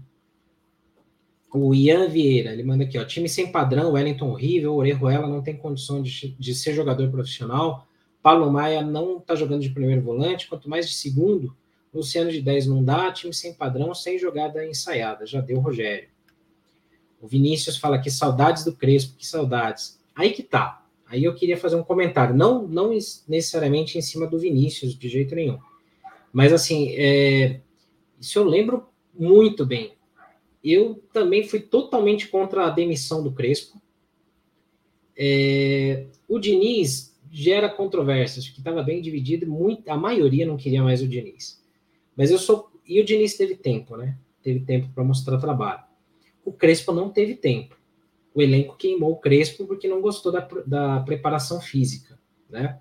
[1.53, 5.55] O Ian Vieira, ele manda aqui, ó, time sem padrão, Wellington horrível, Orejuela não tem
[5.55, 7.87] condição de, de ser jogador profissional,
[8.21, 11.55] Paulo Maia não tá jogando de primeiro volante, quanto mais de segundo,
[11.93, 16.09] Luciano de 10 não dá, time sem padrão, sem jogada ensaiada, já deu Rogério.
[17.21, 19.99] O Vinícius fala que saudades do Crespo, que saudades.
[20.15, 20.83] Aí que tá.
[21.07, 22.91] Aí eu queria fazer um comentário, não, não
[23.27, 25.57] necessariamente em cima do Vinícius, de jeito nenhum.
[26.33, 27.61] Mas assim, é,
[28.19, 29.93] isso eu lembro muito bem.
[30.63, 33.81] Eu também fui totalmente contra a demissão do Crespo.
[35.15, 41.01] É, o Diniz gera controvérsias, que estava bem dividido, muito, a maioria não queria mais
[41.01, 41.63] o Diniz.
[42.15, 42.71] Mas eu sou.
[42.85, 44.17] E o Diniz teve tempo, né?
[44.41, 45.83] Teve tempo para mostrar trabalho.
[46.43, 47.77] O Crespo não teve tempo.
[48.33, 52.79] O elenco queimou o Crespo porque não gostou da, da preparação física, né?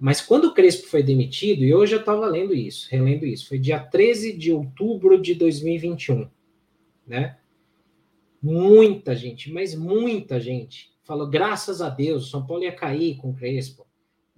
[0.00, 3.58] Mas quando o Crespo foi demitido, e hoje eu estava lendo isso, relendo isso, foi
[3.58, 6.26] dia 13 de outubro de 2021,
[7.06, 7.36] né?
[8.42, 13.28] Muita gente, mas muita gente falou, graças a Deus, o São Paulo ia cair com
[13.28, 13.86] o Crespo.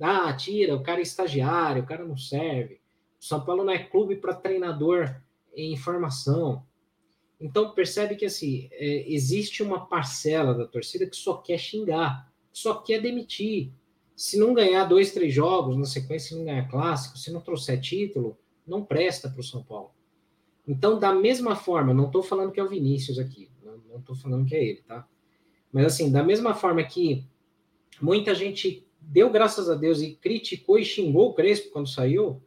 [0.01, 2.81] Ah, tira, o cara é estagiário, o cara não serve.
[3.20, 5.14] O São Paulo não é clube para treinador
[5.55, 6.66] em formação.
[7.40, 12.75] Então percebe que assim é, existe uma parcela da torcida que só quer xingar, só
[12.75, 13.70] quer demitir.
[14.23, 17.81] Se não ganhar dois, três jogos na sequência, se não ganhar clássico, se não trouxer
[17.81, 19.91] título, não presta para o São Paulo.
[20.65, 24.47] Então, da mesma forma, não estou falando que é o Vinícius aqui, não estou falando
[24.47, 25.09] que é ele, tá?
[25.73, 27.27] Mas assim, da mesma forma que
[28.01, 32.41] muita gente deu graças a Deus e criticou e xingou o Crespo quando saiu,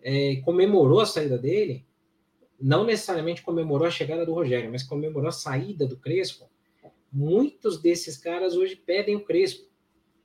[0.00, 1.84] é, comemorou a saída dele,
[2.58, 6.48] não necessariamente comemorou a chegada do Rogério, mas comemorou a saída do Crespo.
[7.12, 9.68] Muitos desses caras hoje pedem o Crespo,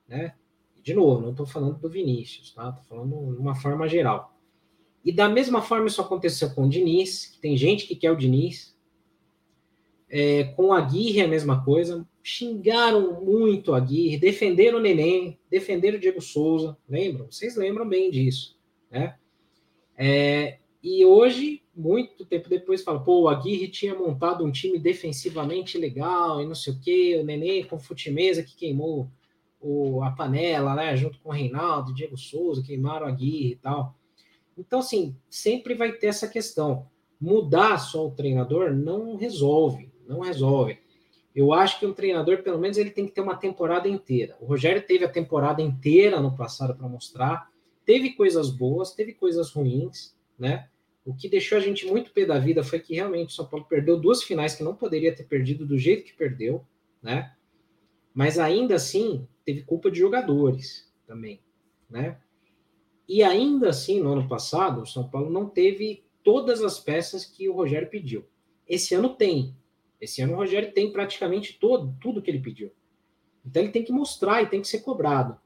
[0.07, 0.35] né?
[0.85, 2.69] De novo, não estou falando do Vinícius, tá?
[2.69, 4.37] Estou falando de uma forma geral.
[5.03, 8.15] E da mesma forma isso aconteceu com o Diniz, que tem gente que quer o
[8.15, 8.77] Diniz.
[10.07, 12.07] É, com a Aguirre a mesma coisa.
[12.21, 17.31] Xingaram muito a Aguirre, defenderam o Neném, defenderam o Diego Souza, lembram?
[17.31, 18.55] Vocês lembram bem disso,
[18.91, 19.15] né?
[19.97, 25.79] É, e hoje, muito tempo depois, fala, pô, o Aguirre tinha montado um time defensivamente
[25.79, 29.09] legal e não sei o quê, o Nenê com futimesa que queimou
[29.59, 33.95] o, a panela, né, junto com o Reinaldo, Diego Souza, queimaram a Aguirre e tal.
[34.57, 36.87] Então, assim, sempre vai ter essa questão.
[37.19, 40.79] Mudar só o treinador não resolve, não resolve.
[41.35, 44.37] Eu acho que um treinador, pelo menos, ele tem que ter uma temporada inteira.
[44.39, 47.49] O Rogério teve a temporada inteira no passado para mostrar,
[47.85, 50.69] teve coisas boas, teve coisas ruins, né?
[51.05, 53.65] O que deixou a gente muito pé da vida foi que realmente o São Paulo
[53.65, 56.65] perdeu duas finais que não poderia ter perdido do jeito que perdeu,
[57.03, 57.33] né?
[58.13, 61.39] Mas ainda assim, teve culpa de jogadores também,
[61.89, 62.19] né?
[63.07, 67.47] E ainda assim, no ano passado, o São Paulo não teve todas as peças que
[67.47, 68.25] o Rogério pediu.
[68.67, 69.55] Esse ano tem.
[70.01, 72.71] Esse ano o Rogério tem praticamente todo, tudo que ele pediu.
[73.45, 75.39] Então ele tem que mostrar e tem que ser cobrado.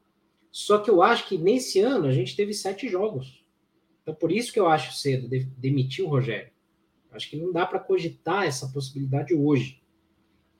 [0.50, 3.44] Só que eu acho que nesse ano a gente teve sete jogos.
[4.02, 6.50] Então por isso que eu acho cedo de, demitir o Rogério.
[7.12, 9.82] Acho que não dá para cogitar essa possibilidade hoje.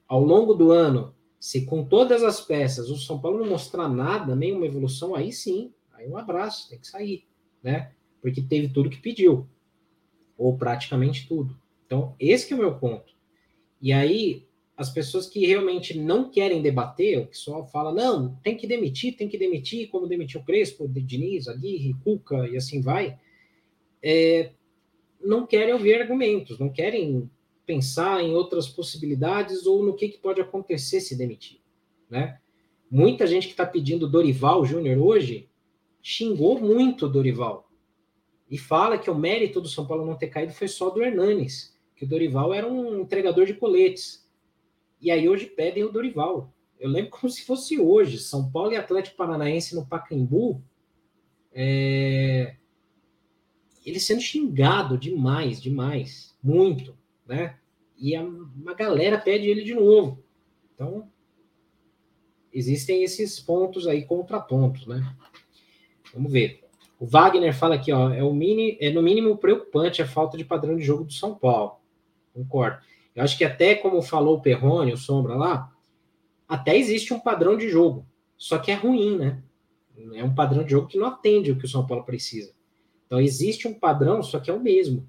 [0.07, 4.37] Ao longo do ano, se com todas as peças o São Paulo não mostrar nada,
[4.37, 7.25] nenhuma evolução, aí sim, aí um abraço, tem que sair,
[7.63, 7.93] né?
[8.21, 9.49] Porque teve tudo que pediu,
[10.37, 11.59] ou praticamente tudo.
[11.87, 13.15] Então, esse é o meu ponto.
[13.81, 18.67] E aí, as pessoas que realmente não querem debater, o só fala, não, tem que
[18.67, 23.19] demitir, tem que demitir, como demitiu Crespo, Diniz, Aguirre, Cuca e assim vai,
[24.03, 24.53] é,
[25.25, 27.31] não querem ouvir argumentos, não querem
[27.67, 31.61] pensar em outras possibilidades ou no que, que pode acontecer se demitir,
[32.09, 32.39] né?
[32.91, 35.49] Muita gente que está pedindo Dorival Júnior hoje
[36.03, 37.71] xingou muito Dorival
[38.51, 41.79] e fala que o mérito do São Paulo não ter caído foi só do Hernanes,
[41.95, 44.29] que o Dorival era um entregador de coletes.
[45.01, 46.53] E aí hoje pedem o Dorival.
[46.79, 50.61] Eu lembro como se fosse hoje, São Paulo e Atlético Paranaense no Pacaembu,
[51.53, 52.57] é...
[53.87, 56.97] ele sendo xingado demais, demais, muito,
[57.31, 57.57] né?
[57.97, 60.23] E a, uma galera pede ele de novo.
[60.75, 61.09] Então,
[62.53, 65.01] existem esses pontos aí, contrapontos, né?
[66.13, 66.65] Vamos ver.
[66.99, 70.45] O Wagner fala aqui, ó, é, o mini, é no mínimo preocupante a falta de
[70.45, 71.77] padrão de jogo do São Paulo.
[72.35, 72.79] Concordo.
[73.15, 75.73] Eu acho que até como falou o Perrone, o Sombra lá,
[76.49, 78.05] até existe um padrão de jogo,
[78.37, 79.43] só que é ruim, né?
[80.15, 82.53] É um padrão de jogo que não atende o que o São Paulo precisa.
[83.07, 85.09] Então existe um padrão, só que é o mesmo.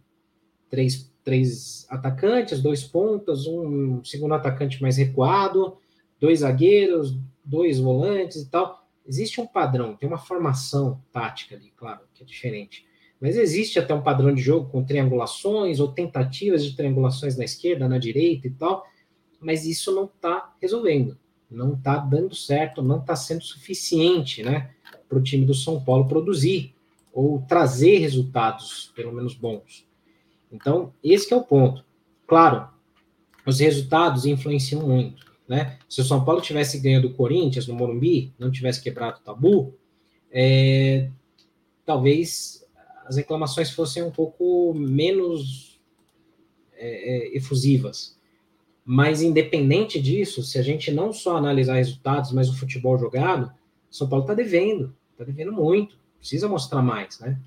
[0.69, 5.77] Três, três atacantes, dois pontas, um segundo atacante mais recuado,
[6.19, 8.85] dois zagueiros, dois volantes e tal.
[9.05, 12.85] existe um padrão, tem uma formação tática ali, claro, que é diferente.
[13.19, 17.87] Mas existe até um padrão de jogo com triangulações ou tentativas de triangulações na esquerda,
[17.87, 18.85] na direita e tal,
[19.39, 21.17] mas isso não está resolvendo,
[21.49, 24.71] não está dando certo, não está sendo suficiente, né,
[25.07, 26.73] para o time do São Paulo produzir
[27.13, 29.85] ou trazer resultados, pelo menos bons.
[30.51, 31.83] Então, esse é o ponto.
[32.27, 32.67] Claro,
[33.45, 35.31] os resultados influenciam muito.
[35.47, 35.77] Né?
[35.87, 39.73] Se o São Paulo tivesse ganho do Corinthians no Morumbi, não tivesse quebrado o tabu,
[40.31, 41.09] é,
[41.85, 42.65] talvez
[43.05, 45.79] as reclamações fossem um pouco menos
[46.73, 48.17] é, é, efusivas.
[48.83, 53.51] Mas, independente disso, se a gente não só analisar resultados, mas o futebol jogado,
[53.89, 57.37] São Paulo está devendo, está devendo muito, precisa mostrar mais, né?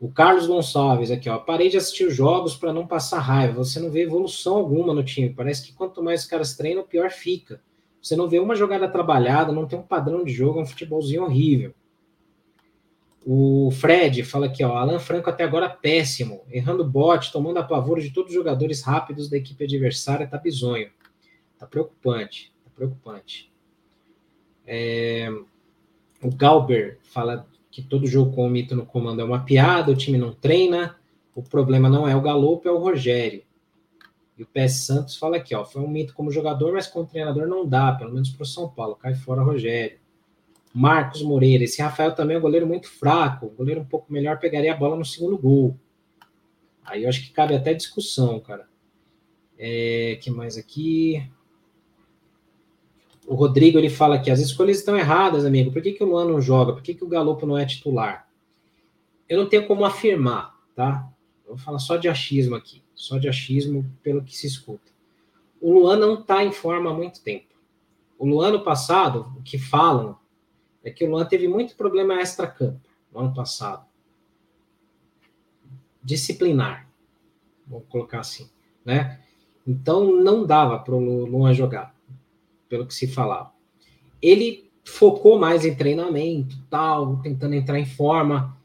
[0.00, 1.36] O Carlos Gonçalves aqui, ó.
[1.36, 3.62] Parei de assistir jogos para não passar raiva.
[3.62, 5.28] Você não vê evolução alguma no time.
[5.28, 7.60] Parece que quanto mais os caras treinam, pior fica.
[8.00, 11.22] Você não vê uma jogada trabalhada, não tem um padrão de jogo, é um futebolzinho
[11.22, 11.74] horrível.
[13.26, 14.74] O Fred fala aqui, ó.
[14.78, 19.36] Alan Franco até agora péssimo, errando bote, tomando apavoro de todos os jogadores rápidos da
[19.36, 20.90] equipe adversária, tá bizonho.
[21.58, 23.52] Tá preocupante, tá preocupante.
[24.66, 25.28] É...
[26.22, 29.96] O Galber fala que todo jogo com o Mito no comando é uma piada, o
[29.96, 30.96] time não treina,
[31.34, 33.42] o problema não é o Galopo, é o Rogério.
[34.36, 37.46] E o PS Santos fala aqui, ó, foi um mito como jogador, mas como treinador
[37.46, 39.98] não dá, pelo menos para o São Paulo, cai fora Rogério.
[40.72, 44.38] Marcos Moreira, esse Rafael também é um goleiro muito fraco, o goleiro um pouco melhor
[44.38, 45.76] pegaria a bola no segundo gol.
[46.84, 48.66] Aí eu acho que cabe até discussão, cara.
[49.58, 51.22] É, que mais aqui?
[53.26, 55.70] O Rodrigo ele fala que as escolhas estão erradas, amigo.
[55.70, 56.72] Por que, que o Luan não joga?
[56.72, 58.28] Por que, que o Galopo não é titular?
[59.28, 61.08] Eu não tenho como afirmar, tá?
[61.46, 62.82] Vou falar só de achismo aqui.
[62.94, 64.90] Só de achismo pelo que se escuta.
[65.60, 67.54] O Luan não está em forma há muito tempo.
[68.18, 70.18] O Luan no passado, o que falam
[70.82, 72.80] é que o Luan teve muito problema extra-campo
[73.12, 73.86] no ano passado.
[76.02, 76.88] Disciplinar,
[77.66, 78.50] vou colocar assim,
[78.84, 79.20] né?
[79.66, 81.94] Então não dava para o Luan jogar
[82.70, 83.52] pelo que se falava.
[84.22, 88.56] Ele focou mais em treinamento, tal, tentando entrar em forma.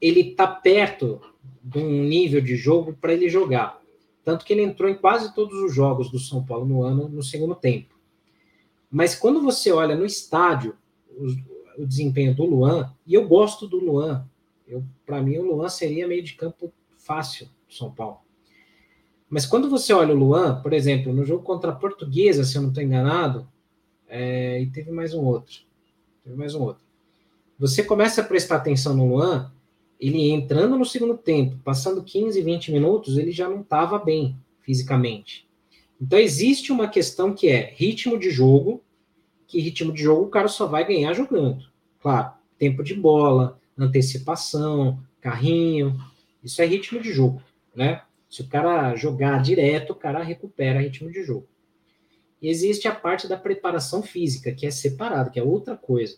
[0.00, 1.20] Ele está perto
[1.62, 3.80] de um nível de jogo para ele jogar.
[4.24, 7.22] Tanto que ele entrou em quase todos os jogos do São Paulo no ano, no
[7.22, 7.94] segundo tempo.
[8.90, 10.76] Mas quando você olha no estádio
[11.10, 14.26] o, o desempenho do Luan, e eu gosto do Luan,
[15.04, 18.20] para mim o Luan seria meio de campo fácil do São Paulo.
[19.32, 22.60] Mas quando você olha o Luan, por exemplo, no jogo contra a Portuguesa, se eu
[22.60, 23.48] não estou enganado,
[24.06, 25.60] é, e teve mais um outro.
[26.22, 26.84] Teve mais um outro.
[27.58, 29.50] Você começa a prestar atenção no Luan,
[29.98, 35.48] ele entrando no segundo tempo, passando 15, 20 minutos, ele já não estava bem fisicamente.
[35.98, 38.82] Então existe uma questão que é ritmo de jogo,
[39.46, 41.64] que ritmo de jogo o cara só vai ganhar jogando.
[42.02, 45.98] Claro, tempo de bola, antecipação, carrinho,
[46.44, 47.42] isso é ritmo de jogo,
[47.74, 48.02] né?
[48.32, 51.46] Se o cara jogar direto, o cara recupera ritmo de jogo.
[52.40, 56.16] E existe a parte da preparação física, que é separada, que é outra coisa.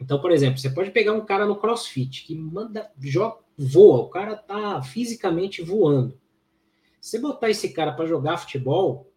[0.00, 4.08] Então, por exemplo, você pode pegar um cara no crossfit que manda, joga, voa, o
[4.08, 6.18] cara tá fisicamente voando.
[6.98, 9.12] Você botar esse cara para jogar futebol,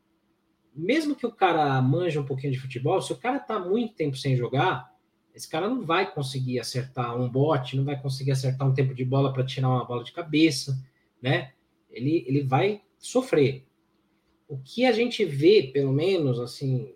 [0.76, 4.18] mesmo que o cara manja um pouquinho de futebol, se o cara tá muito tempo
[4.18, 4.94] sem jogar,
[5.34, 9.06] esse cara não vai conseguir acertar um bote, não vai conseguir acertar um tempo de
[9.06, 10.78] bola para tirar uma bola de cabeça,
[11.22, 11.54] né?
[11.94, 13.66] Ele, ele vai sofrer.
[14.48, 16.94] O que a gente vê, pelo menos, assim,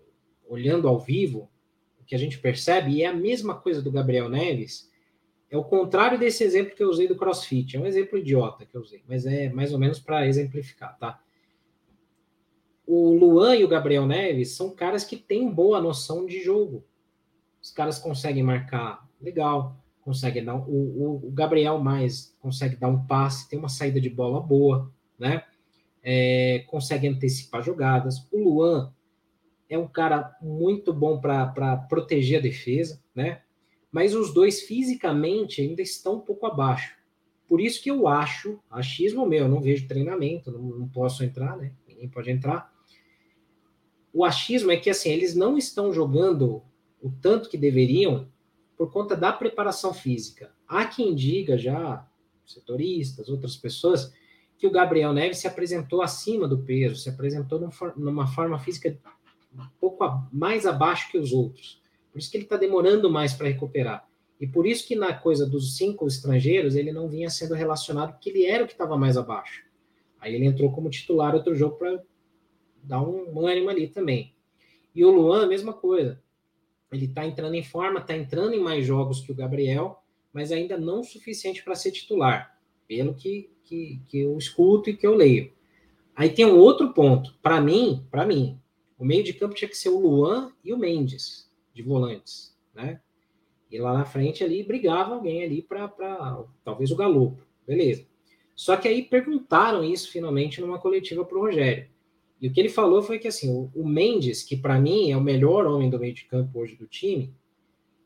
[0.48, 1.50] olhando ao vivo,
[2.00, 4.92] o que a gente percebe, e é a mesma coisa do Gabriel Neves,
[5.50, 7.78] é o contrário desse exemplo que eu usei do CrossFit.
[7.78, 11.22] É um exemplo idiota que eu usei, mas é mais ou menos para exemplificar, tá?
[12.86, 16.86] O Luan e o Gabriel Neves são caras que têm boa noção de jogo.
[17.62, 19.78] Os caras conseguem marcar legal,
[20.08, 24.40] consegue dar o, o, Gabriel mais consegue dar um passe, tem uma saída de bola
[24.40, 24.90] boa,
[25.20, 25.44] né?
[26.02, 28.26] É, consegue antecipar jogadas.
[28.32, 28.94] O Luan
[29.70, 33.42] é um cara muito bom para proteger a defesa, né?
[33.92, 36.96] Mas os dois fisicamente ainda estão um pouco abaixo.
[37.46, 41.58] Por isso que eu acho, achismo meu, eu não vejo treinamento, não, não posso entrar,
[41.58, 41.74] né?
[41.86, 42.74] Ninguém pode entrar.
[44.14, 46.64] O achismo é que assim, eles não estão jogando
[47.02, 48.30] o tanto que deveriam
[48.78, 50.52] por conta da preparação física.
[50.68, 52.08] Há quem diga já,
[52.46, 54.14] setoristas, outras pessoas,
[54.58, 57.60] que o Gabriel Neves se apresentou acima do peso, se apresentou
[57.96, 58.98] numa forma física
[59.54, 61.82] um pouco mais abaixo que os outros.
[62.12, 64.08] Por isso que ele está demorando mais para recuperar.
[64.40, 68.30] E por isso que na coisa dos cinco estrangeiros ele não vinha sendo relacionado, porque
[68.30, 69.64] ele era o que estava mais abaixo.
[70.20, 72.04] Aí ele entrou como titular outro jogo para
[72.84, 74.36] dar um ânimo ali também.
[74.94, 76.22] E o Luan, mesma coisa
[76.92, 80.78] Ele está entrando em forma, está entrando em mais jogos que o Gabriel, mas ainda
[80.78, 85.16] não o suficiente para ser titular, pelo que, que, que eu escuto e que eu
[85.16, 85.52] leio.
[86.16, 87.38] Aí tem um outro ponto.
[87.42, 88.60] Para mim, para mim,
[88.98, 93.02] o meio de campo tinha que ser o Luan e o Mendes, de volantes, né?
[93.70, 95.88] E lá na frente ali brigava alguém ali para
[96.64, 98.08] talvez o Galopo, beleza.
[98.56, 101.88] Só que aí perguntaram isso finalmente numa coletiva para o Rogério.
[102.42, 105.18] E o que ele falou foi que assim, o, o Mendes, que para mim é
[105.18, 107.34] o melhor homem do meio de campo hoje do time,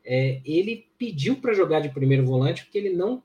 [0.04, 3.22] é, ele pediu para jogar de primeiro volante porque ele não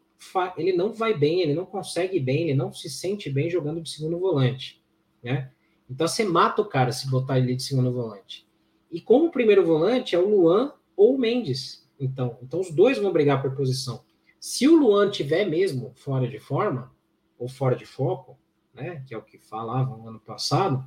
[0.58, 3.90] ele não vai bem, ele não consegue bem, ele não se sente bem jogando de
[3.90, 4.84] segundo volante,
[5.22, 5.52] né?
[5.88, 8.48] Então você mata o cara se botar ele de segundo volante.
[8.92, 11.88] E como primeiro volante é o Luan ou o Mendes.
[12.00, 14.04] Então, então os dois vão brigar por posição.
[14.40, 16.92] Se o Luan tiver mesmo fora de forma
[17.38, 18.38] ou fora de foco,
[18.74, 20.84] né, que é o que falavam ano passado,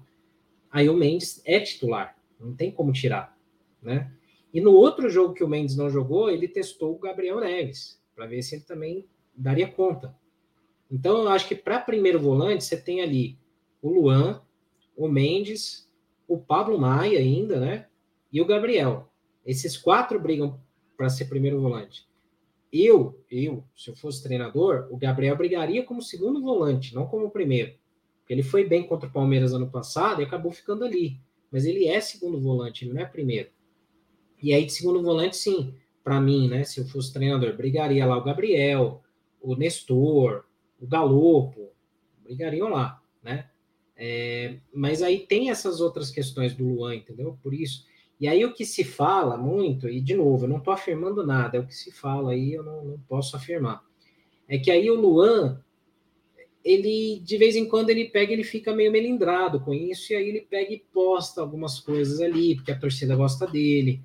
[0.71, 3.37] aí o Mendes é titular, não tem como tirar,
[3.83, 4.13] né?
[4.53, 8.27] E no outro jogo que o Mendes não jogou, ele testou o Gabriel Neves para
[8.27, 10.15] ver se ele também daria conta.
[10.91, 13.39] Então, eu acho que para primeiro volante, você tem ali
[13.81, 14.43] o Luan,
[14.97, 15.89] o Mendes,
[16.27, 17.87] o Pablo Maia ainda, né?
[18.33, 19.09] E o Gabriel.
[19.47, 20.61] Esses quatro brigam
[20.97, 22.09] para ser primeiro volante.
[22.73, 27.75] Eu, eu, se eu fosse treinador, o Gabriel brigaria como segundo volante, não como primeiro.
[28.31, 31.21] Ele foi bem contra o Palmeiras ano passado e acabou ficando ali.
[31.51, 33.51] Mas ele é segundo volante, ele não é primeiro.
[34.41, 35.75] E aí, de segundo volante, sim,
[36.05, 36.63] para mim, né?
[36.63, 39.03] Se eu fosse treinador, brigaria lá o Gabriel,
[39.41, 40.45] o Nestor,
[40.81, 41.73] o Galopo,
[42.23, 43.51] brigariam lá, né?
[43.97, 47.37] É, mas aí tem essas outras questões do Luan, entendeu?
[47.43, 47.85] Por isso.
[48.21, 51.57] E aí o que se fala muito, e de novo, eu não estou afirmando nada,
[51.57, 53.83] é o que se fala aí, eu não, não posso afirmar.
[54.49, 55.61] É que aí o Luan,
[56.65, 60.29] ele de vez em quando ele pega, ele fica meio melindrado com isso, e aí
[60.29, 64.01] ele pega e posta algumas coisas ali, porque a torcida gosta dele.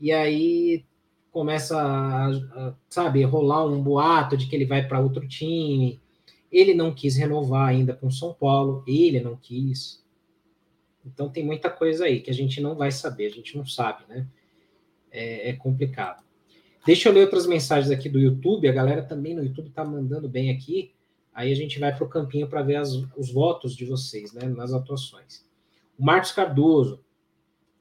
[0.00, 0.84] E aí
[1.30, 6.00] começa a, a, sabe, rolar um boato de que ele vai para outro time.
[6.50, 10.02] Ele não quis renovar ainda com São Paulo, ele não quis.
[11.06, 14.04] Então tem muita coisa aí que a gente não vai saber, a gente não sabe,
[14.08, 14.26] né?
[15.12, 16.22] É, é complicado.
[16.84, 18.68] Deixa eu ler outras mensagens aqui do YouTube.
[18.68, 20.92] A galera também no YouTube está mandando bem aqui.
[21.32, 24.48] Aí a gente vai para o campinho para ver as, os votos de vocês, né?
[24.48, 25.44] Nas atuações.
[25.98, 27.04] O Marcos Cardoso.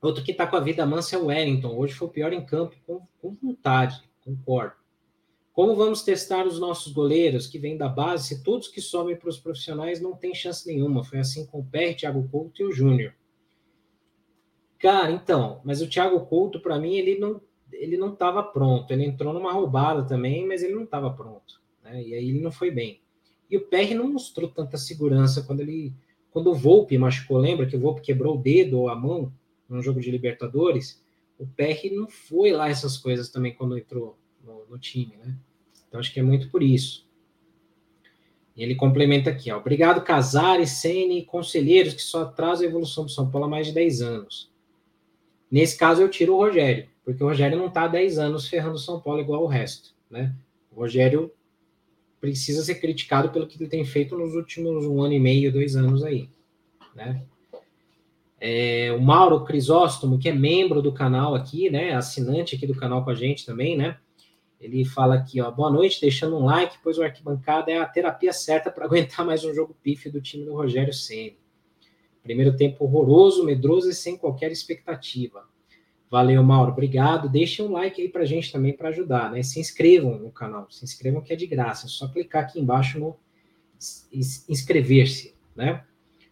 [0.01, 1.75] Outro que está com a vida mansa é o Wellington.
[1.75, 4.75] Hoje foi o pior em campo, com, com vontade, concordo.
[5.51, 9.27] Como vamos testar os nossos goleiros que vêm da base se todos que sobem para
[9.27, 11.03] os profissionais não têm chance nenhuma?
[11.03, 13.13] Foi assim com o Pé, Thiago Couto e o Júnior.
[14.77, 17.41] Cara, então, mas o Thiago Couto, para mim, ele não
[17.73, 18.91] ele não estava pronto.
[18.91, 21.61] Ele entrou numa roubada também, mas ele não estava pronto.
[21.83, 22.03] Né?
[22.03, 23.01] E aí ele não foi bem.
[23.49, 25.93] E o PR não mostrou tanta segurança quando ele.
[26.31, 29.33] Quando o Volpe machucou, lembra que o Volpe quebrou o dedo ou a mão
[29.67, 31.01] num jogo de Libertadores?
[31.39, 35.35] O PR não foi lá essas coisas também quando entrou no, no time, né?
[35.87, 37.09] Então, acho que é muito por isso.
[38.55, 39.57] E ele complementa aqui, ó.
[39.57, 43.73] Obrigado, Casares, Sene, conselheiros que só trazem a evolução do São Paulo há mais de
[43.73, 44.51] 10 anos.
[45.49, 48.75] Nesse caso, eu tiro o Rogério, porque o Rogério não está há 10 anos ferrando
[48.75, 50.35] o São Paulo igual o resto, né?
[50.71, 51.31] O Rogério
[52.19, 55.75] precisa ser criticado pelo que ele tem feito nos últimos um ano e meio, dois
[55.75, 56.29] anos aí,
[56.95, 57.23] né?
[58.41, 61.93] É, o Mauro Crisóstomo, que é membro do canal aqui, né?
[61.93, 63.97] Assinante aqui do canal com a gente também, né?
[64.59, 68.33] Ele fala aqui, ó, boa noite, deixando um like, pois o arquibancada é a terapia
[68.33, 71.37] certa para aguentar mais um jogo pífio do time do Rogério Ceni.
[72.21, 75.48] Primeiro tempo horroroso, medroso e sem qualquer expectativa.
[76.09, 77.29] Valeu, Mauro, obrigado.
[77.29, 79.43] Deixem um like aí para gente também para ajudar, né?
[79.43, 82.99] Se inscrevam no canal, se inscrevam que é de graça, é só clicar aqui embaixo
[82.99, 83.15] no
[84.49, 85.83] inscrever-se, né?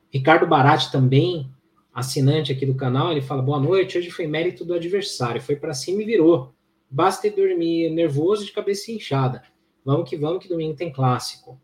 [0.09, 1.51] Ricardo Barati também,
[1.93, 5.73] assinante aqui do canal, ele fala: boa noite, hoje foi mérito do adversário, foi para
[5.73, 6.53] cima e virou.
[6.89, 9.43] Basta dormir nervoso de cabeça inchada.
[9.85, 11.59] Vamos que vamos, que domingo tem clássico.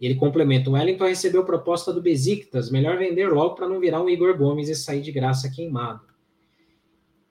[0.00, 4.02] E ele complementa: o Wellington recebeu proposta do Besiktas, melhor vender logo para não virar
[4.02, 6.00] um Igor Gomes e sair de graça queimado.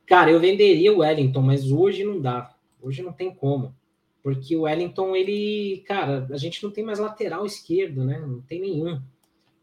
[0.07, 2.55] Cara, eu venderia o Wellington, mas hoje não dá.
[2.81, 3.75] Hoje não tem como.
[4.23, 8.17] Porque o Wellington, ele, cara, a gente não tem mais lateral esquerdo, né?
[8.19, 9.01] Não tem nenhum.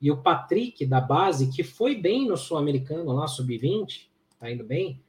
[0.00, 4.06] E o Patrick da base, que foi bem no Sul-Americano lá, sub-20,
[4.38, 5.00] tá indo bem,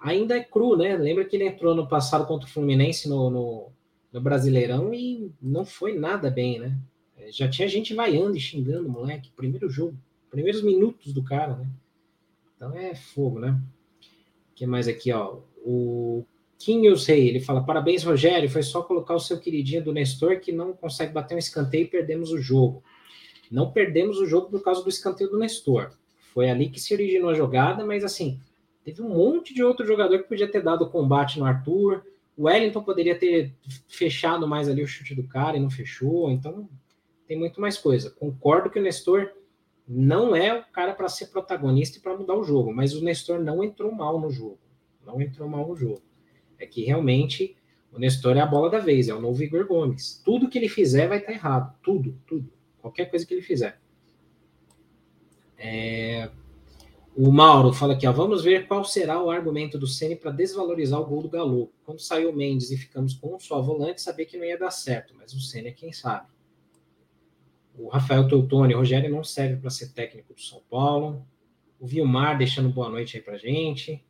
[0.00, 0.96] ainda é cru, né?
[0.96, 3.68] Lembra que ele entrou no passado contra o Fluminense no, no,
[4.12, 6.76] no Brasileirão e não foi nada bem, né?
[7.16, 9.96] É, já tinha gente vaiando e xingando o moleque, primeiro jogo,
[10.28, 11.70] primeiros minutos do cara, né?
[12.56, 13.60] Então é fogo, né?
[14.54, 15.38] Que mais aqui, ó?
[15.64, 16.24] O
[16.58, 18.50] Quinhos Rei, ele fala: parabéns, Rogério.
[18.50, 21.88] Foi só colocar o seu queridinho do Nestor que não consegue bater um escanteio e
[21.88, 22.82] perdemos o jogo.
[23.50, 25.90] Não perdemos o jogo por causa do escanteio do Nestor.
[26.32, 28.40] Foi ali que se originou a jogada, mas assim,
[28.84, 32.02] Teve um monte de outro jogador que podia ter dado combate no Arthur.
[32.36, 33.54] O Wellington poderia ter
[33.88, 36.30] fechado mais ali o chute do cara e não fechou.
[36.30, 36.68] Então,
[37.26, 38.10] tem muito mais coisa.
[38.10, 39.30] Concordo que o Nestor
[39.94, 43.40] não é o cara para ser protagonista e para mudar o jogo, mas o Nestor
[43.40, 44.58] não entrou mal no jogo.
[45.04, 46.02] Não entrou mal no jogo.
[46.58, 47.54] É que realmente
[47.92, 50.22] o Nestor é a bola da vez, é o novo Igor Gomes.
[50.24, 51.76] Tudo que ele fizer vai estar errado.
[51.82, 52.50] Tudo, tudo.
[52.80, 53.78] Qualquer coisa que ele fizer.
[55.58, 56.30] É...
[57.14, 60.98] O Mauro fala aqui, ó, vamos ver qual será o argumento do Ceni para desvalorizar
[60.98, 61.70] o gol do Galo.
[61.84, 64.70] Quando saiu o Mendes e ficamos com um só volante, sabia que não ia dar
[64.70, 66.31] certo, mas o Ceni é quem sabe.
[67.76, 71.26] O Rafael Teutoni, o Rogério não serve para ser técnico do São Paulo.
[71.80, 74.04] O Vilmar deixando boa noite aí para gente.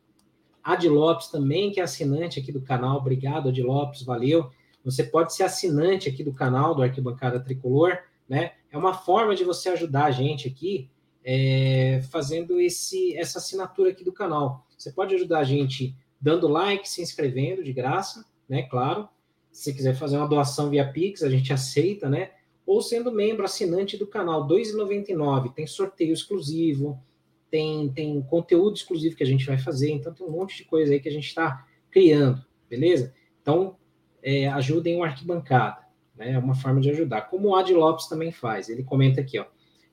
[0.63, 2.97] Adi Lopes também, que é assinante aqui do canal.
[2.97, 4.49] Obrigado, Adi Lopes, valeu.
[4.83, 7.97] Você pode ser assinante aqui do canal do Arquibancada Tricolor,
[8.27, 8.53] né?
[8.71, 10.89] É uma forma de você ajudar a gente aqui
[11.23, 14.65] é, fazendo esse, essa assinatura aqui do canal.
[14.77, 18.63] Você pode ajudar a gente dando like, se inscrevendo de graça, né?
[18.63, 19.07] Claro.
[19.51, 22.31] Se quiser fazer uma doação via Pix, a gente aceita, né?
[22.65, 25.53] Ou sendo membro assinante do canal, R$ 2,99.
[25.53, 27.01] Tem sorteio exclusivo,
[27.49, 30.93] tem, tem conteúdo exclusivo que a gente vai fazer, então tem um monte de coisa
[30.93, 33.13] aí que a gente está criando, beleza?
[33.41, 33.75] Então,
[34.23, 35.81] é, ajudem o arquibancada,
[36.15, 36.31] né?
[36.31, 37.29] É uma forma de ajudar.
[37.29, 39.45] Como o Adi Lopes também faz, ele comenta aqui, ó.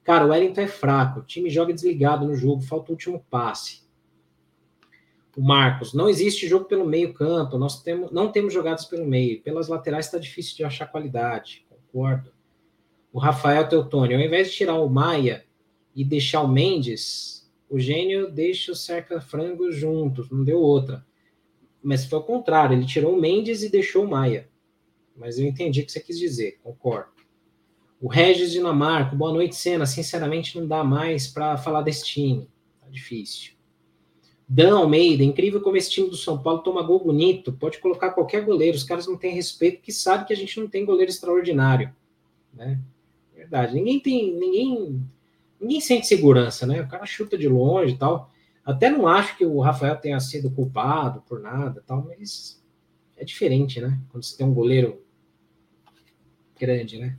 [0.02, 3.82] Cara, o Wellington é fraco, o time joga desligado no jogo, falta o último passe.
[5.36, 9.42] O Marcos, não existe jogo pelo meio campo, nós temos, não temos jogadas pelo meio.
[9.42, 12.32] Pelas laterais está difícil de achar qualidade, concordo.
[13.12, 15.44] O Rafael Teutônio, ao invés de tirar o Maia
[15.94, 21.04] e deixar o Mendes, o gênio deixa o Cerca Frango juntos, não deu outra.
[21.82, 24.48] Mas foi o contrário, ele tirou o Mendes e deixou o Maia.
[25.16, 27.20] Mas eu entendi o que você quis dizer, concordo.
[28.00, 29.84] O Regis Dinamarco, boa noite, Senna.
[29.84, 32.48] Sinceramente, não dá mais para falar desse time.
[32.80, 33.52] Tá difícil.
[34.48, 37.52] Dan Almeida, incrível como esse time do São Paulo toma gol bonito.
[37.52, 38.74] Pode colocar qualquer goleiro.
[38.74, 41.94] Os caras não têm respeito porque sabe que a gente não tem goleiro extraordinário.
[42.54, 42.80] Né?
[43.50, 43.74] Verdade.
[43.74, 44.32] Ninguém tem.
[44.32, 45.02] Ninguém,
[45.60, 46.82] ninguém sente segurança, né?
[46.82, 48.30] O cara chuta de longe e tal.
[48.64, 52.62] Até não acho que o Rafael tenha sido culpado por nada tal, mas
[53.16, 53.98] é diferente, né?
[54.10, 55.02] Quando você tem um goleiro
[56.58, 57.16] grande, né?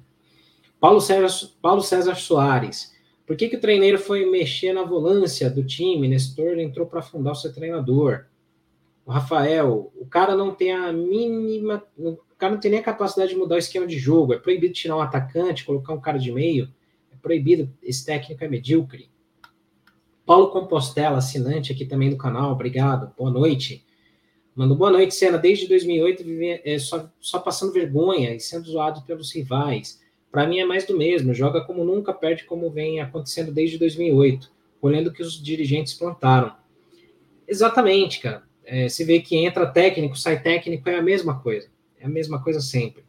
[0.79, 2.95] Paulo César, Paulo César Soares.
[3.25, 6.07] Por que, que o treineiro foi mexer na volância do time?
[6.07, 8.25] Nestor entrou para afundar o seu treinador.
[9.05, 11.83] O Rafael, o cara não tem a mínima.
[11.97, 14.33] O cara não tem nem a capacidade de mudar o esquema de jogo.
[14.33, 16.69] É proibido tirar um atacante, colocar um cara de meio.
[17.11, 17.71] É proibido.
[17.81, 19.09] Esse técnico é medíocre.
[20.25, 22.51] Paulo Compostela, assinante aqui também do canal.
[22.51, 23.13] Obrigado.
[23.17, 23.85] Boa noite.
[24.55, 25.37] Mano, boa noite, Senna.
[25.37, 30.59] Desde 2008, vive, é, só, só passando vergonha e sendo zoado pelos rivais para mim
[30.59, 31.33] é mais do mesmo.
[31.33, 34.49] Joga como nunca, perde como vem acontecendo desde 2008,
[34.81, 36.55] olhando o que os dirigentes plantaram.
[37.47, 38.43] Exatamente, cara.
[38.71, 41.67] É, se vê que entra técnico, sai técnico, é a mesma coisa.
[41.99, 43.03] É a mesma coisa sempre.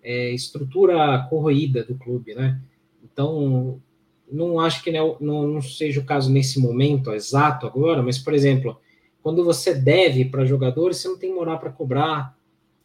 [0.00, 2.60] É estrutura corroída do clube, né?
[3.02, 3.82] Então,
[4.30, 8.32] não acho que não, não, não seja o caso nesse momento exato agora, mas, por
[8.32, 8.80] exemplo,
[9.20, 12.38] quando você deve para jogadores, você não tem moral para cobrar,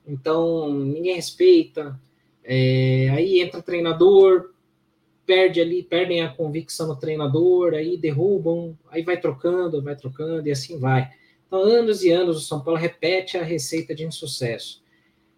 [0.08, 2.00] então ninguém respeita,
[2.44, 4.50] é, aí entra treinador,
[5.28, 10.52] perde ali, perdem a convicção no treinador, aí derrubam, aí vai trocando, vai trocando e
[10.52, 11.12] assim vai.
[11.56, 14.84] Então, anos e anos o São Paulo repete a receita de insucesso.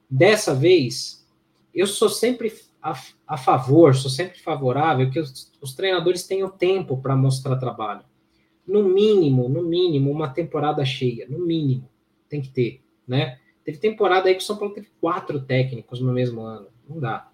[0.09, 1.23] Dessa vez,
[1.75, 2.51] eu sou sempre
[2.81, 8.03] a, a favor, sou sempre favorável que os, os treinadores tenham tempo para mostrar trabalho.
[8.65, 11.87] No mínimo, no mínimo, uma temporada cheia, no mínimo,
[12.27, 13.37] tem que ter, né?
[13.63, 16.67] Teve temporada aí que o São Paulo teve quatro técnicos no mesmo ano.
[16.89, 17.29] Não dá.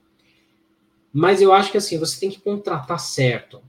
[1.13, 3.61] Mas eu acho que assim, você tem que contratar certo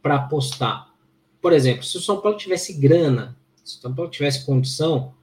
[0.00, 0.94] para apostar.
[1.42, 3.36] Por exemplo, se o São Paulo tivesse grana,
[3.68, 5.14] se o São Paulo tivesse condição,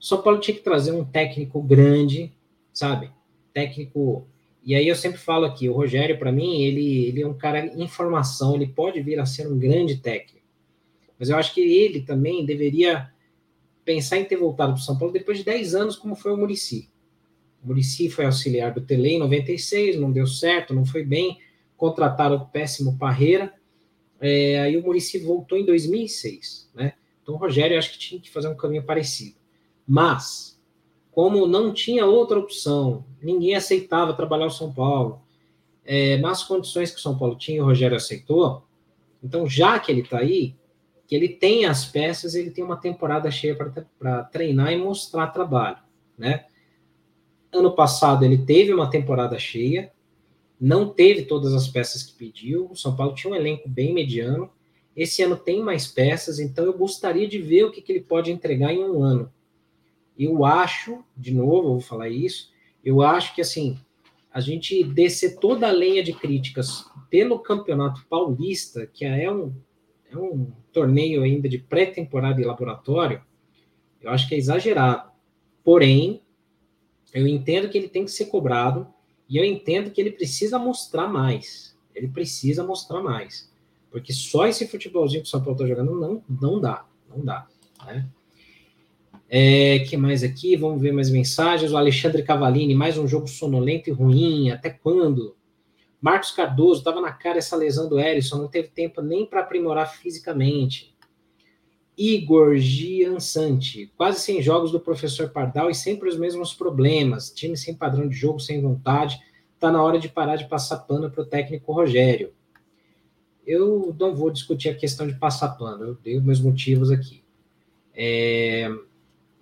[0.00, 2.32] o São Paulo tinha que trazer um técnico grande,
[2.72, 3.10] sabe?
[3.52, 4.26] Técnico.
[4.62, 7.66] E aí eu sempre falo aqui, o Rogério, para mim, ele, ele é um cara
[7.66, 10.46] em formação, ele pode vir a ser um grande técnico.
[11.18, 13.10] Mas eu acho que ele também deveria
[13.84, 16.36] pensar em ter voltado para o São Paulo depois de 10 anos, como foi o
[16.36, 16.88] Murici.
[17.62, 21.38] O Murici foi auxiliar do Tele em 96, não deu certo, não foi bem.
[21.76, 23.52] Contrataram o péssimo Parreira.
[24.20, 26.94] É, aí o Murici voltou em 2006, né?
[27.24, 29.36] Então o Rogério acho que tinha que fazer um caminho parecido.
[29.88, 30.60] Mas,
[31.10, 35.22] como não tinha outra opção, ninguém aceitava trabalhar o São Paulo,
[35.84, 38.62] é, nas condições que o São Paulo tinha, o Rogério aceitou.
[39.22, 40.54] Então, já que ele está aí,
[41.06, 43.56] que ele tem as peças, ele tem uma temporada cheia
[43.98, 45.78] para treinar e mostrar trabalho,
[46.16, 46.46] né?
[47.52, 49.92] Ano passado ele teve uma temporada cheia,
[50.60, 52.70] não teve todas as peças que pediu.
[52.70, 54.50] O São Paulo tinha um elenco bem mediano.
[54.96, 58.30] Esse ano tem mais peças, então eu gostaria de ver o que, que ele pode
[58.30, 59.32] entregar em um ano.
[60.16, 62.52] Eu acho, de novo, eu vou falar isso,
[62.84, 63.76] eu acho que assim,
[64.30, 69.52] a gente descer toda a lenha de críticas pelo Campeonato Paulista, que é um,
[70.10, 73.22] é um torneio ainda de pré-temporada e laboratório,
[74.00, 75.10] eu acho que é exagerado.
[75.62, 76.20] Porém,
[77.12, 78.86] eu entendo que ele tem que ser cobrado
[79.28, 81.76] e eu entendo que ele precisa mostrar mais.
[81.94, 83.50] Ele precisa mostrar mais.
[83.94, 86.84] Porque só esse futebolzinho que o São Paulo está jogando não, não dá.
[87.08, 87.46] Não dá.
[87.86, 88.04] Né?
[89.28, 90.56] É, que mais aqui?
[90.56, 91.70] Vamos ver mais mensagens.
[91.70, 94.50] O Alexandre Cavalini, mais um jogo sonolento e ruim.
[94.50, 95.36] Até quando?
[96.00, 99.88] Marcos Cardoso, estava na cara essa lesão do Erisson, não teve tempo nem para aprimorar
[99.88, 100.92] fisicamente.
[101.96, 107.30] Igor Giansante, quase 100 jogos do professor Pardal e sempre os mesmos problemas.
[107.30, 109.20] Time sem padrão de jogo, sem vontade.
[109.54, 112.32] Está na hora de parar de passar pano para o técnico Rogério.
[113.46, 117.22] Eu não vou discutir a questão de passar pano, eu dei meus motivos aqui.
[117.94, 118.70] É...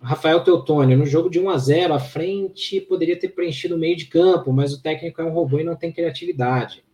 [0.01, 3.97] Rafael Teutônio, no jogo de 1 a 0 a frente poderia ter preenchido o meio
[3.97, 6.85] de campo, mas o técnico é um robô e não tem criatividade.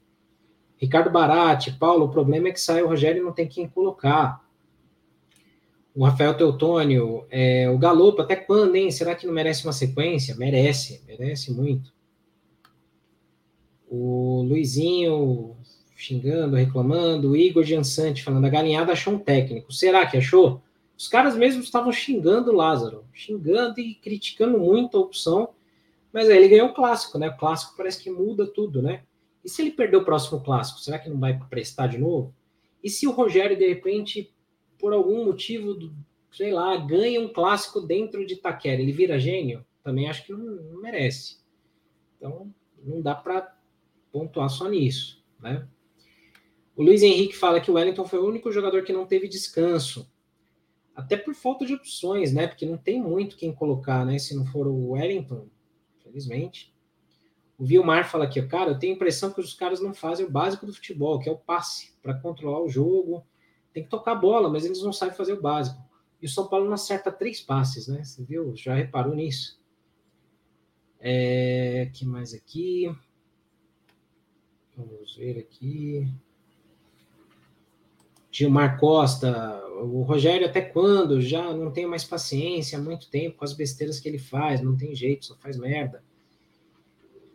[0.77, 4.47] Ricardo Barati, Paulo, o problema é que sai o Rogério e não tem quem colocar.
[5.95, 8.91] O Rafael Teutônio, é, o Galopo, até quando, hein?
[8.91, 10.37] Será que não merece uma sequência?
[10.37, 11.93] Merece, merece muito.
[13.89, 15.57] O Luizinho
[15.99, 17.31] xingando, reclamando.
[17.31, 19.73] O Igor Giansante falando, a galinhada achou um técnico.
[19.73, 20.63] Será que achou?
[20.97, 25.51] Os caras mesmos estavam xingando o Lázaro, xingando e criticando muito a opção,
[26.13, 27.29] mas aí ele ganhou o clássico, né?
[27.29, 29.03] O clássico parece que muda tudo, né?
[29.45, 32.33] E se ele perder o próximo clássico, será que não vai prestar de novo?
[32.83, 34.33] E se o Rogério, de repente,
[34.79, 35.93] por algum motivo,
[36.33, 39.65] sei lá, ganha um clássico dentro de Itaquera, ele vira gênio?
[39.83, 41.39] Também acho que não, não merece.
[42.17, 42.53] Então,
[42.85, 43.57] não dá para
[44.13, 45.67] pontuar só nisso, né?
[46.79, 50.09] O Luiz Henrique fala que o Wellington foi o único jogador que não teve descanso
[50.95, 52.47] até por falta de opções, né?
[52.47, 54.17] Porque não tem muito quem colocar, né?
[54.17, 55.49] Se não for o Wellington,
[55.99, 56.73] felizmente.
[57.59, 60.31] O Vilmar fala aqui, cara, eu tenho a impressão que os caras não fazem o
[60.31, 63.27] básico do futebol, que é o passe, para controlar o jogo.
[63.73, 65.83] Tem que tocar a bola, mas eles não sabem fazer o básico.
[66.23, 68.05] E o São Paulo não acerta três passes, né?
[68.05, 68.55] Você viu?
[68.55, 69.61] Já reparou nisso?
[71.01, 72.89] É, que mais aqui?
[74.77, 76.09] Vamos ver aqui.
[78.31, 81.21] Gilmar Costa, o Rogério até quando?
[81.21, 84.77] Já não tenho mais paciência há muito tempo com as besteiras que ele faz, não
[84.77, 86.03] tem jeito, só faz merda.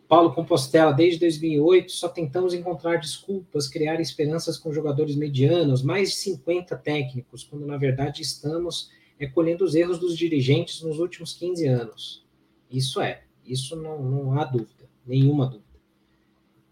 [0.06, 6.16] Paulo Compostela, desde 2008 só tentamos encontrar desculpas, criar esperanças com jogadores medianos, mais de
[6.16, 11.66] 50 técnicos, quando na verdade estamos é, colhendo os erros dos dirigentes nos últimos 15
[11.66, 12.24] anos.
[12.70, 15.64] Isso é, isso não, não há dúvida, nenhuma dúvida.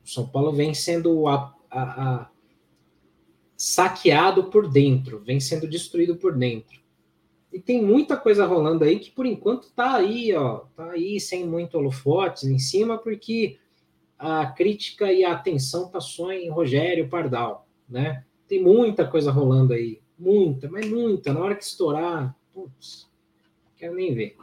[0.04, 1.82] O São Paulo vem sendo a, a,
[2.22, 2.30] a
[3.62, 6.80] saqueado por dentro, vem sendo destruído por dentro.
[7.52, 11.46] E tem muita coisa rolando aí que por enquanto tá aí, ó, tá aí sem
[11.46, 13.60] muito holofotes em cima, porque
[14.18, 18.24] a crítica e a atenção passou em Rogério Pardal, né?
[18.48, 21.32] Tem muita coisa rolando aí, muita, mas muita.
[21.32, 23.08] Na hora que estourar, putz,
[23.76, 24.36] quero nem ver.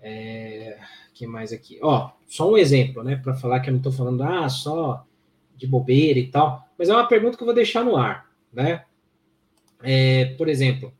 [0.00, 0.78] É,
[1.12, 1.80] que mais aqui?
[1.82, 3.16] Ó, só um exemplo, né?
[3.16, 5.04] Para falar que eu não estou falando, ah, só
[5.56, 8.84] de bobeira e tal, mas é uma pergunta que eu vou deixar no ar, né?
[9.84, 10.92] É, por exemplo,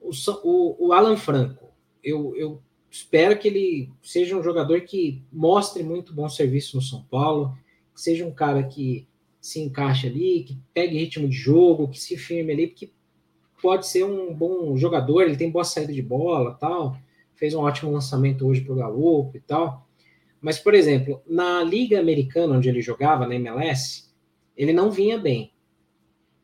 [0.00, 0.12] o,
[0.44, 1.66] o, o Alan Franco,
[2.00, 7.02] eu, eu, espero que ele seja um jogador que mostre muito bom serviço no São
[7.10, 7.58] Paulo,
[7.92, 9.08] que seja um cara que
[9.40, 12.92] se encaixe ali, que pegue ritmo de jogo, que se firme ali, porque
[13.60, 16.96] pode ser um bom jogador, ele tem boa saída de bola, tal,
[17.34, 19.88] fez um ótimo lançamento hoje para o Galo e tal.
[20.40, 24.08] Mas, por exemplo, na Liga Americana, onde ele jogava, na MLS,
[24.60, 25.54] ele não vinha bem.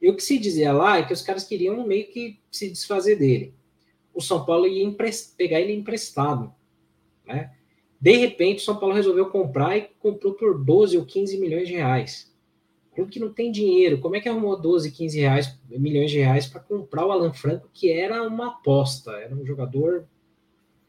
[0.00, 3.16] E o que se dizia lá é que os caras queriam meio que se desfazer
[3.16, 3.52] dele.
[4.14, 4.90] O São Paulo ia
[5.36, 6.50] pegar ele emprestado.
[7.26, 7.52] Né?
[8.00, 11.74] De repente, o São Paulo resolveu comprar e comprou por 12 ou 15 milhões de
[11.74, 12.34] reais.
[12.94, 16.46] Clube que não tem dinheiro, como é que arrumou 12, 15 reais, milhões de reais
[16.46, 20.08] para comprar o Alan Franco, que era uma aposta, era um jogador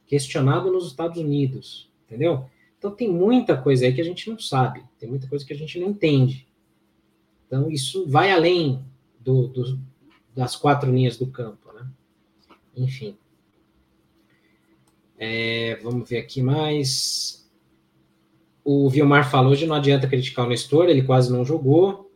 [0.06, 2.46] questionado nos Estados Unidos, entendeu?
[2.78, 5.58] Então tem muita coisa aí que a gente não sabe, tem muita coisa que a
[5.58, 6.47] gente não entende.
[7.48, 8.86] Então isso vai além
[9.20, 9.80] do, do,
[10.36, 11.88] das quatro linhas do campo, né?
[12.76, 13.18] Enfim.
[15.18, 17.50] É, vamos ver aqui mais.
[18.64, 22.12] O Vilmar falou, hoje não adianta criticar o Nestor, ele quase não jogou.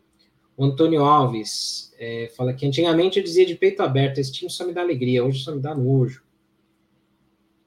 [0.56, 4.68] O Antônio Alves é, fala que antigamente eu dizia de peito aberto, esse time só
[4.68, 6.22] me dá alegria, hoje só me dá nojo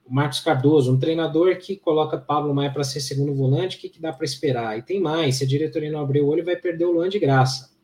[0.06, 3.88] o Marcos Cardoso, um treinador que coloca Pablo Maia para ser segundo volante, o que,
[3.88, 4.78] que dá para esperar?
[4.78, 7.18] E tem mais, se a diretoria não abrir o olho, vai perder o Luan de
[7.18, 7.74] graça.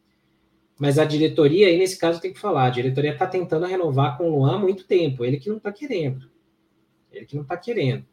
[0.79, 4.31] Mas a diretoria, aí nesse caso tem que falar, a diretoria está tentando renovar com
[4.31, 6.31] o Luan há muito tempo, ele que não está querendo.
[7.11, 8.05] Ele que não está querendo.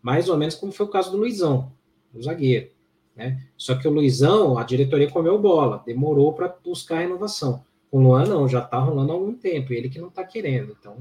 [0.00, 1.72] Mais ou menos como foi o caso do Luizão,
[2.12, 2.70] do zagueiro.
[3.14, 3.44] Né?
[3.56, 7.64] Só que o Luizão, a diretoria comeu bola, demorou para buscar a renovação.
[7.90, 10.76] Com o Luan, não, já está rolando há algum tempo, ele que não está querendo.
[10.78, 10.96] Então,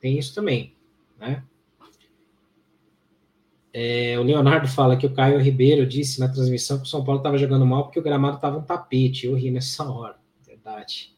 [0.00, 0.74] tem isso também.
[1.18, 1.42] Né?
[3.80, 7.20] É, o Leonardo fala que o Caio Ribeiro disse na transmissão que o São Paulo
[7.20, 9.26] estava jogando mal porque o gramado estava um tapete.
[9.26, 10.16] Eu ri nessa hora
[10.68, 11.16] verdade.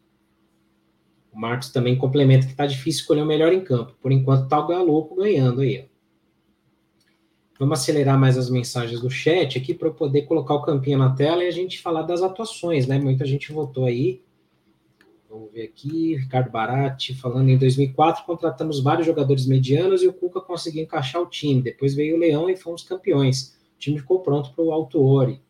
[1.33, 3.95] O Marcos também complementa que está difícil escolher o melhor em campo.
[4.01, 5.89] Por enquanto está o Galopo ganhando aí.
[7.59, 11.15] Vamos acelerar mais as mensagens do chat aqui para eu poder colocar o campinho na
[11.15, 12.99] tela e a gente falar das atuações, né?
[12.99, 14.23] Muita gente votou aí.
[15.31, 20.41] Vamos ver aqui, Ricardo Barati falando em 2004 contratamos vários jogadores medianos e o Cuca
[20.41, 21.63] conseguiu encaixar o time.
[21.63, 23.57] Depois veio o Leão e fomos campeões.
[23.77, 25.41] O time ficou pronto para o Alto Ori.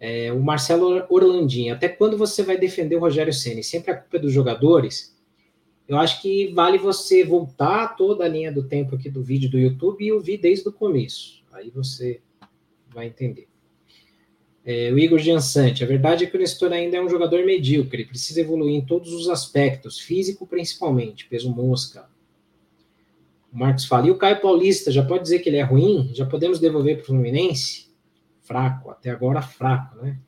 [0.00, 3.62] É, o Marcelo Orlandinho, até quando você vai defender o Rogério Ceni?
[3.62, 5.16] Sempre a culpa é dos jogadores?
[5.86, 9.58] Eu acho que vale você voltar toda a linha do tempo aqui do vídeo do
[9.58, 11.44] YouTube e ouvir desde o começo.
[11.52, 12.20] Aí você
[12.88, 13.49] vai entender.
[14.64, 18.04] É, o Igor Giansante, a verdade é que o Nestor ainda é um jogador medíocre,
[18.04, 22.08] precisa evoluir em todos os aspectos, físico principalmente, peso mosca.
[23.52, 26.10] O Marcos fala, e o Caio Paulista, já pode dizer que ele é ruim?
[26.14, 27.90] Já podemos devolver para o Fluminense?
[28.50, 30.18] fraco, até agora fraco, né?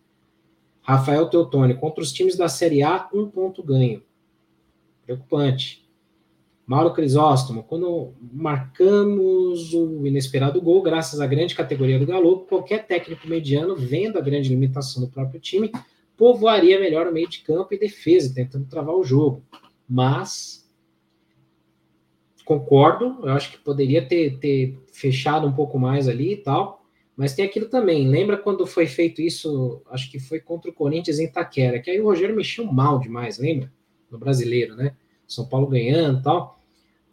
[0.80, 4.00] Rafael Teutônio, contra os times da Série A, um ponto ganho.
[5.04, 5.81] Preocupante.
[6.66, 13.28] Mauro Crisóstomo, quando marcamos o inesperado gol, graças à grande categoria do Galo, qualquer técnico
[13.28, 15.72] mediano, vendo a grande limitação do próprio time,
[16.16, 19.42] povoaria melhor o meio de campo e defesa, tentando travar o jogo.
[19.88, 20.70] Mas,
[22.44, 26.86] concordo, eu acho que poderia ter, ter fechado um pouco mais ali e tal,
[27.16, 28.08] mas tem aquilo também.
[28.08, 29.82] Lembra quando foi feito isso?
[29.90, 33.38] Acho que foi contra o Corinthians em Taquera, que aí o Rogério mexeu mal demais,
[33.38, 33.70] lembra?
[34.08, 34.94] No brasileiro, né?
[35.34, 36.60] São Paulo ganhando e tal.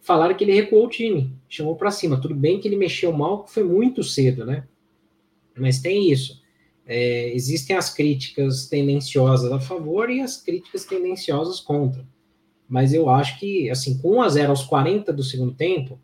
[0.01, 2.19] Falaram que ele recuou o time, chamou para cima.
[2.19, 4.65] Tudo bem que ele mexeu mal, foi muito cedo, né?
[5.57, 6.41] Mas tem isso.
[6.85, 12.07] É, existem as críticas tendenciosas a favor e as críticas tendenciosas contra.
[12.67, 15.99] Mas eu acho que, assim, com 1 a 0 aos 40 do segundo tempo,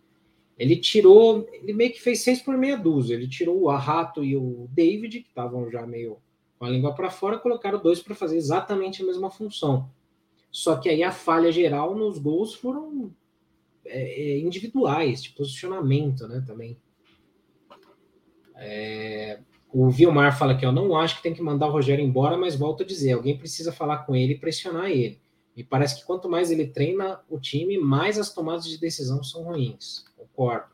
[0.58, 3.16] ele tirou, ele meio que fez seis por meia dúzia.
[3.16, 6.18] Ele tirou o Arrato e o David, que estavam já meio
[6.58, 9.90] com a língua para fora, colocaram dois para fazer exatamente a mesma função.
[10.56, 13.14] Só que aí a falha geral nos gols foram
[13.84, 16.78] é, é individuais, de posicionamento, né, também.
[18.56, 22.38] É, o Vilmar fala que eu não acho que tem que mandar o Rogério embora,
[22.38, 25.20] mas volto a dizer, alguém precisa falar com ele e pressionar ele.
[25.58, 29.44] Me parece que quanto mais ele treina o time, mais as tomadas de decisão são
[29.44, 30.06] ruins.
[30.16, 30.74] Concordo.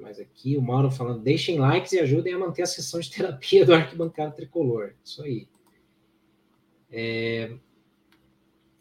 [0.00, 0.56] Mais aqui?
[0.56, 4.30] O Mauro falando, deixem likes e ajudem a manter a sessão de terapia do arquibancada
[4.30, 4.94] tricolor.
[5.04, 5.48] Isso aí.
[6.88, 7.56] É...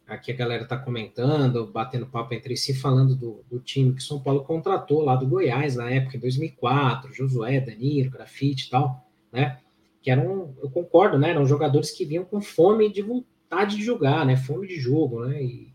[0.06, 4.20] Aqui a galera está comentando, batendo papo entre si, falando do, do time que São
[4.22, 9.60] Paulo contratou lá do Goiás na época, em 2004, Josué, Danilo, Grafite e tal, né?
[10.01, 11.30] Que eram, eu concordo, né?
[11.30, 14.36] Eram jogadores que vinham com fome de vontade de jogar, né?
[14.36, 15.41] Fome de jogo, né?
[15.41, 15.74] E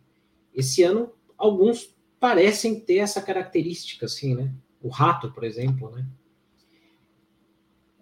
[0.54, 4.52] esse ano, alguns parecem ter essa característica, assim, né?
[4.82, 6.06] O rato, por exemplo, né?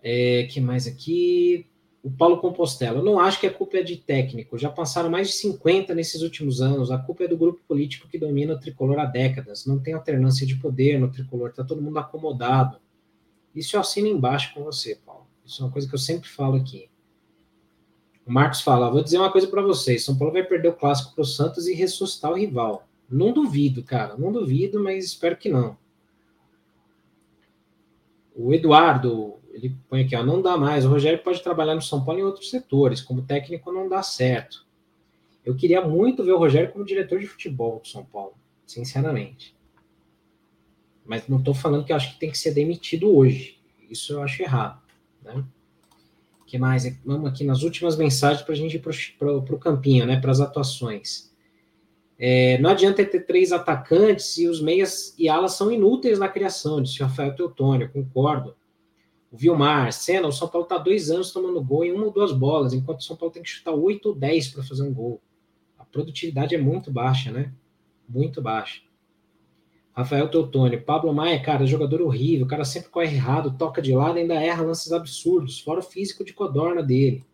[0.02, 1.66] É, que mais aqui?
[2.06, 3.02] O Paulo Compostela.
[3.02, 4.56] Não acho que a culpa é de técnico.
[4.56, 6.92] Já passaram mais de 50 nesses últimos anos.
[6.92, 9.66] A culpa é do grupo político que domina o tricolor há décadas.
[9.66, 11.50] Não tem alternância de poder no tricolor.
[11.50, 12.78] Está todo mundo acomodado.
[13.52, 15.26] Isso eu assino embaixo com você, Paulo.
[15.44, 16.88] Isso é uma coisa que eu sempre falo aqui.
[18.24, 20.04] O Marcos fala: vou dizer uma coisa para vocês.
[20.04, 22.86] São Paulo vai perder o clássico para o Santos e ressuscitar o rival.
[23.10, 25.76] Não duvido, cara, não duvido, mas espero que não.
[28.32, 30.84] O Eduardo, ele põe aqui, ó, não dá mais.
[30.84, 34.66] O Rogério pode trabalhar no São Paulo em outros setores, como técnico não dá certo.
[35.44, 38.34] Eu queria muito ver o Rogério como diretor de futebol do São Paulo,
[38.66, 39.56] sinceramente.
[41.04, 43.58] Mas não estou falando que eu acho que tem que ser demitido hoje.
[43.88, 44.82] Isso eu acho errado.
[45.22, 45.44] Né?
[46.46, 46.86] que mais?
[47.04, 48.80] Vamos aqui nas últimas mensagens para a gente ir
[49.18, 50.18] para o campinho, né?
[50.20, 51.32] Para as atuações.
[52.18, 56.80] É, não adianta ter três atacantes e os meias e alas são inúteis na criação,
[56.80, 58.54] disse Rafael Teutônio, concordo.
[59.30, 62.32] O Vilmar, Senna, o São Paulo está dois anos tomando gol em uma ou duas
[62.32, 65.20] bolas, enquanto o São Paulo tem que chutar oito ou dez para fazer um gol.
[65.78, 67.52] A produtividade é muito baixa, né?
[68.08, 68.82] Muito baixa.
[69.92, 74.18] Rafael Teutônio, Pablo Maia, cara, jogador horrível, o cara sempre corre errado, toca de lado
[74.18, 77.24] ainda erra lances absurdos, fora o físico de codorna dele.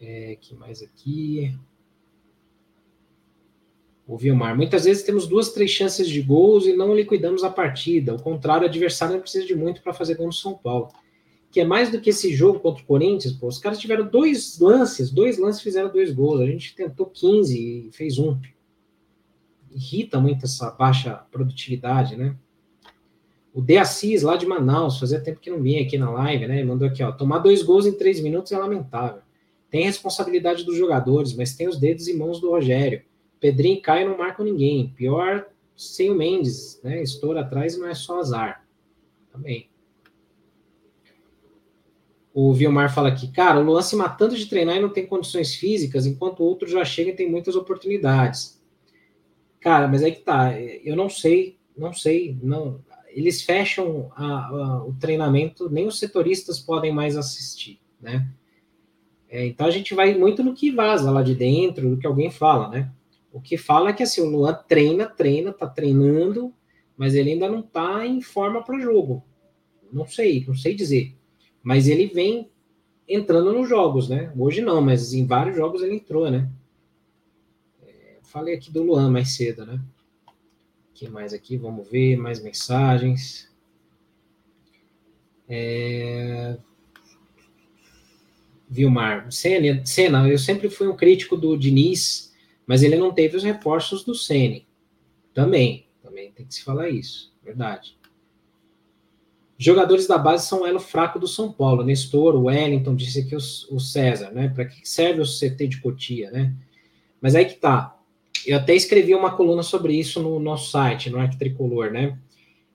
[0.00, 1.54] É, que mais aqui?
[4.10, 4.56] O Vilmar.
[4.56, 8.10] Muitas vezes temos duas, três chances de gols e não liquidamos a partida.
[8.10, 10.88] Ao contrário, o adversário não precisa de muito para fazer gol no São Paulo.
[11.52, 14.58] que é mais do que esse jogo contra o Corinthians, pô, os caras tiveram dois
[14.60, 18.38] lances, dois lances fizeram dois gols, a gente tentou 15 e fez um.
[19.68, 22.36] Irrita muito essa baixa produtividade, né?
[23.52, 26.62] O De Assis, lá de Manaus, fazia tempo que não vinha aqui na live, né?
[26.62, 29.22] Mandou aqui, ó, tomar dois gols em três minutos é lamentável.
[29.68, 33.02] Tem responsabilidade dos jogadores, mas tem os dedos e mãos do Rogério.
[33.40, 34.92] Pedrinho e não marcam ninguém.
[34.94, 37.02] Pior sem o Mendes, né?
[37.02, 38.66] Estoura atrás não é só azar.
[39.32, 39.70] Também.
[42.32, 45.54] O Vilmar fala aqui, cara, o Luan se matando de treinar e não tem condições
[45.54, 48.62] físicas, enquanto o outro já chega e tem muitas oportunidades.
[49.58, 52.84] Cara, mas aí que tá, eu não sei, não sei, não.
[53.08, 58.30] Eles fecham a, a, o treinamento, nem os setoristas podem mais assistir, né?
[59.28, 62.30] É, então a gente vai muito no que vaza lá de dentro, do que alguém
[62.30, 62.92] fala, né?
[63.32, 66.52] O que fala é que assim, o Luan treina, treina, tá treinando,
[66.96, 69.24] mas ele ainda não tá em forma para jogo.
[69.92, 71.16] Não sei, não sei dizer.
[71.62, 72.50] Mas ele vem
[73.08, 74.32] entrando nos jogos, né?
[74.36, 76.48] Hoje não, mas em vários jogos ele entrou, né?
[77.82, 79.80] É, falei aqui do Luan mais cedo, né?
[80.94, 81.56] Que mais aqui?
[81.56, 83.50] Vamos ver, mais mensagens.
[85.48, 86.56] É...
[88.68, 92.29] Vilmar, Senna, Senna, eu sempre fui um crítico do Diniz,
[92.70, 94.60] mas ele não teve os reforços do Senna.
[95.34, 97.98] Também, também tem que se falar isso, verdade.
[99.58, 101.82] Jogadores da base são o elo fraco do São Paulo.
[101.82, 104.50] Nestor, o Wellington, disse aqui o, César, né?
[104.50, 106.54] Para que serve o CT de Cotia, né?
[107.20, 107.98] Mas aí que tá.
[108.46, 112.20] Eu até escrevi uma coluna sobre isso no nosso site, no Arte Tricolor, né?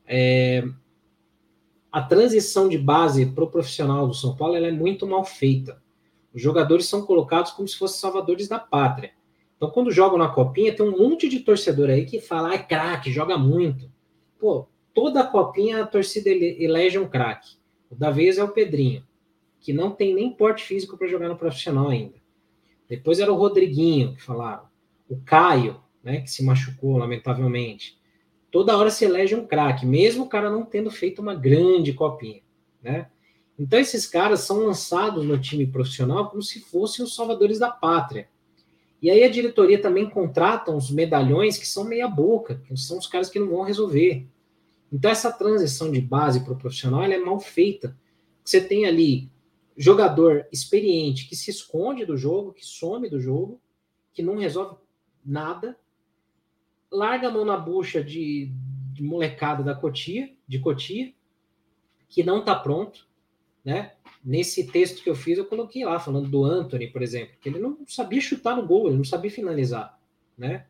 [0.06, 0.62] É,
[1.90, 5.82] a transição de base para o profissional do São Paulo é muito mal feita.
[6.34, 9.15] Os jogadores são colocados como se fossem salvadores da pátria.
[9.56, 12.58] Então, quando jogam na copinha, tem um monte de torcedor aí que fala, ah, é
[12.58, 13.90] craque, joga muito.
[14.40, 17.56] Pô, toda a copinha a torcida elege um craque.
[17.90, 19.06] O da vez é o Pedrinho,
[19.60, 22.16] que não tem nem porte físico para jogar no profissional ainda.
[22.88, 24.70] Depois era o Rodriguinho, que falava.
[25.10, 27.98] O Caio, né, que se machucou, lamentavelmente.
[28.52, 32.42] Toda hora se elege um craque, mesmo o cara não tendo feito uma grande copinha,
[32.82, 33.10] né?
[33.58, 38.30] Então esses caras são lançados no time profissional como se fossem os salvadores da pátria.
[39.02, 43.08] E aí a diretoria também contrata uns medalhões que são meia boca, que são os
[43.08, 44.28] caras que não vão resolver.
[44.92, 47.98] Então, essa transição de base para o profissional é mal feita.
[48.44, 49.30] Você tem ali
[49.78, 53.60] jogador experiente que se esconde do jogo, que some do jogo,
[54.14, 54.78] que não resolve
[55.26, 55.78] nada,
[56.90, 58.52] larga a mão na bucha de,
[58.94, 61.14] de molecada da Cotia, de Cotia,
[62.08, 63.08] que não está pronto,
[63.64, 63.94] né?
[64.26, 67.60] Nesse texto que eu fiz, eu coloquei lá, falando do Anthony, por exemplo, que ele
[67.60, 70.00] não sabia chutar no gol, ele não sabia finalizar,
[70.36, 70.66] né?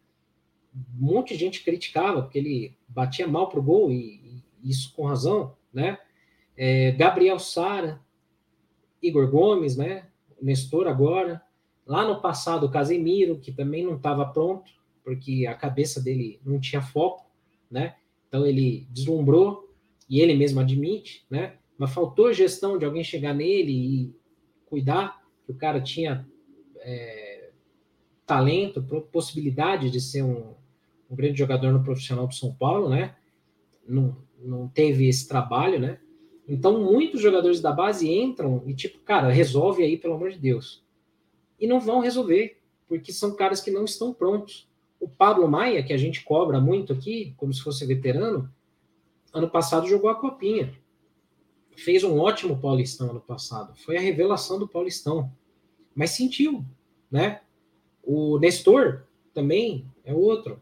[0.99, 5.05] Um monte de gente criticava, porque ele batia mal pro gol, e, e isso com
[5.05, 5.97] razão, né?
[6.57, 8.01] É, Gabriel Sara,
[9.01, 10.07] Igor Gomes, né?
[10.41, 11.41] Nestor agora.
[11.85, 14.69] Lá no passado, o Casemiro, que também não estava pronto,
[15.01, 17.25] porque a cabeça dele não tinha foco,
[17.71, 17.95] né?
[18.27, 19.73] Então ele deslumbrou,
[20.09, 21.55] e ele mesmo admite, né?
[21.77, 24.15] Mas faltou gestão de alguém chegar nele e
[24.65, 26.27] cuidar, que o cara tinha
[26.77, 27.49] é,
[28.25, 30.53] talento, possibilidade de ser um,
[31.09, 33.15] um grande jogador no profissional do São Paulo, né?
[33.87, 35.99] Não, não teve esse trabalho, né?
[36.47, 40.83] Então, muitos jogadores da base entram e, tipo, cara, resolve aí, pelo amor de Deus.
[41.59, 44.67] E não vão resolver, porque são caras que não estão prontos.
[44.99, 48.49] O Pablo Maia, que a gente cobra muito aqui, como se fosse veterano,
[49.33, 50.73] ano passado jogou a Copinha.
[51.75, 53.75] Fez um ótimo Paulistão ano passado.
[53.77, 55.31] Foi a revelação do Paulistão.
[55.93, 56.65] Mas sentiu,
[57.11, 57.41] né?
[58.03, 59.03] O Nestor
[59.33, 60.59] também é outro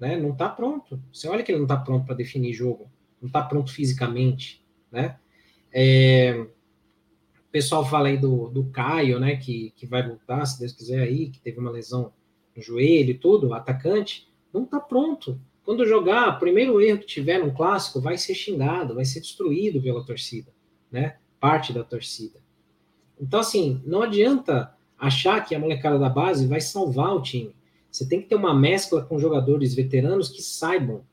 [0.00, 0.16] né?
[0.16, 1.00] Não está pronto.
[1.12, 2.90] Você olha que ele não está pronto para definir jogo,
[3.20, 5.18] não está pronto fisicamente, né?
[5.70, 9.36] É, o pessoal fala aí do, do Caio, né?
[9.36, 12.12] Que, que vai voltar, se Deus quiser aí, que teve uma lesão
[12.56, 15.38] no joelho e tudo, atacante, não está pronto.
[15.70, 19.80] Quando jogar, o primeiro erro que tiver no clássico vai ser xingado, vai ser destruído
[19.80, 20.50] pela torcida,
[20.90, 21.14] né?
[21.38, 22.40] Parte da torcida.
[23.20, 27.54] Então, assim, não adianta achar que a molecada da base vai salvar o time.
[27.88, 31.04] Você tem que ter uma mescla com jogadores veteranos que saibam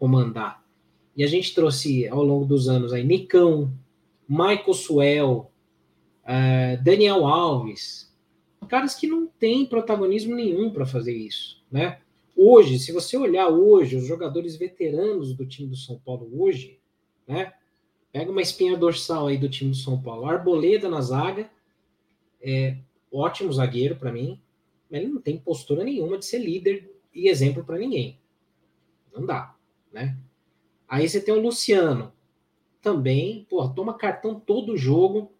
[0.00, 0.64] comandar.
[1.16, 3.72] E a gente trouxe ao longo dos anos aí Nicão,
[4.28, 5.52] Michael Suel,
[6.24, 8.12] uh, Daniel Alves,
[8.66, 11.98] caras que não têm protagonismo nenhum para fazer isso, né?
[12.36, 16.80] Hoje, se você olhar hoje os jogadores veteranos do time do São Paulo hoje,
[17.26, 17.52] né?
[18.10, 21.50] Pega uma espinha dorsal aí do time do São Paulo, Arboleda na zaga,
[22.40, 22.76] é
[23.10, 24.40] ótimo zagueiro para mim,
[24.90, 28.18] ele não tem postura nenhuma de ser líder e exemplo para ninguém.
[29.14, 29.54] Não dá,
[29.92, 30.18] né?
[30.86, 32.12] Aí você tem o Luciano,
[32.82, 35.32] também, pô, toma cartão todo jogo,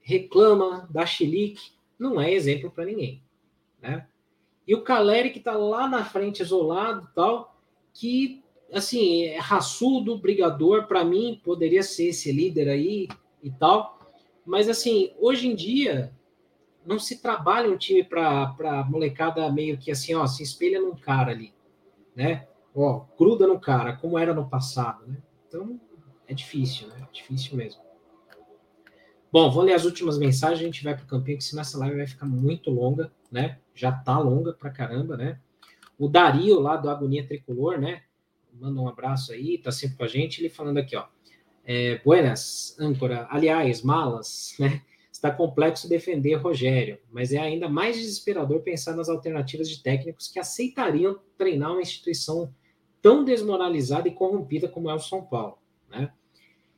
[0.00, 3.22] reclama, dá chilique, não é exemplo para ninguém,
[3.80, 4.06] né?
[4.66, 7.56] E o Caleri que está lá na frente isolado, tal,
[7.92, 8.42] que
[8.72, 13.08] assim, é raçudo, brigador, para mim poderia ser esse líder aí
[13.42, 13.98] e tal.
[14.44, 16.12] Mas assim, hoje em dia
[16.84, 21.30] não se trabalha um time para molecada meio que assim, ó, se espelha num cara
[21.32, 21.54] ali,
[22.14, 22.46] né?
[22.74, 25.18] Ó, gruda no cara, como era no passado, né?
[25.46, 25.80] Então
[26.26, 27.06] é difícil, né?
[27.08, 27.82] É difícil mesmo.
[29.32, 31.78] Bom, vou ler as últimas mensagens, a gente vai para o campinho, que senão essa
[31.78, 33.58] live vai ficar muito longa, né?
[33.74, 35.40] Já tá longa pra caramba, né?
[35.98, 38.02] O Dario, lá do Agonia Tricolor, né?
[38.52, 40.40] Manda um abraço aí, tá sempre com a gente.
[40.40, 41.06] Ele falando aqui, ó.
[41.64, 43.26] É, buenas, âncora.
[43.30, 44.82] Aliás, malas, né?
[45.10, 50.40] Está complexo defender Rogério, mas é ainda mais desesperador pensar nas alternativas de técnicos que
[50.40, 52.52] aceitariam treinar uma instituição
[53.00, 55.58] tão desmoralizada e corrompida como é o São Paulo,
[55.88, 56.12] né?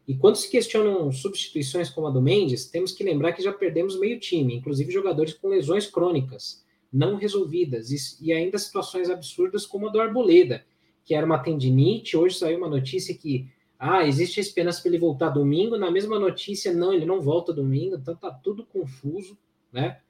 [0.06, 3.98] E quando se questionam substituições como a do Mendes, temos que lembrar que já perdemos
[3.98, 9.90] meio time, inclusive jogadores com lesões crônicas não resolvidas e, ainda situações absurdas como a
[9.90, 10.64] do Arboleda,
[11.04, 12.16] que era uma tendinite.
[12.16, 15.76] Hoje saiu uma notícia que ah, existe a esperança para ele voltar domingo.
[15.76, 19.36] Na mesma notícia, não, ele não volta domingo, então tá tudo confuso,
[19.72, 20.00] né?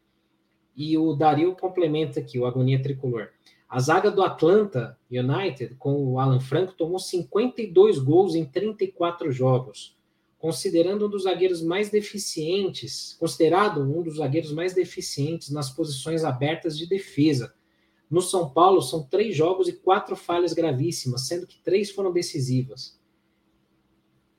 [0.77, 3.31] E o Dario complementa aqui, o Agonia Tricolor.
[3.69, 9.96] A zaga do Atlanta United, com o Alan Franco, tomou 52 gols em 34 jogos,
[10.39, 16.77] considerando um dos zagueiros mais deficientes, considerado um dos zagueiros mais deficientes nas posições abertas
[16.77, 17.55] de defesa.
[18.09, 23.01] No São Paulo, são três jogos e quatro falhas gravíssimas, sendo que três foram decisivas.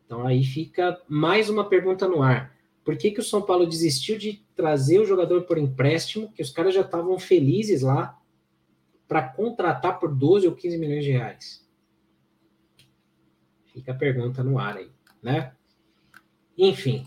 [0.05, 2.55] Então aí fica mais uma pergunta no ar.
[2.85, 6.49] Por que, que o São Paulo desistiu de trazer o jogador por empréstimo, que os
[6.49, 8.17] caras já estavam felizes lá,
[9.05, 11.67] para contratar por 12 ou 15 milhões de reais?
[13.65, 14.89] Fica a pergunta no ar aí,
[15.21, 15.56] né?
[16.57, 17.05] Enfim,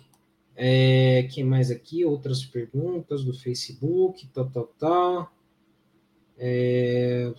[0.56, 2.04] é, mais aqui?
[2.04, 5.32] Outras perguntas do Facebook, tal, tal, tal.
[6.38, 7.32] É,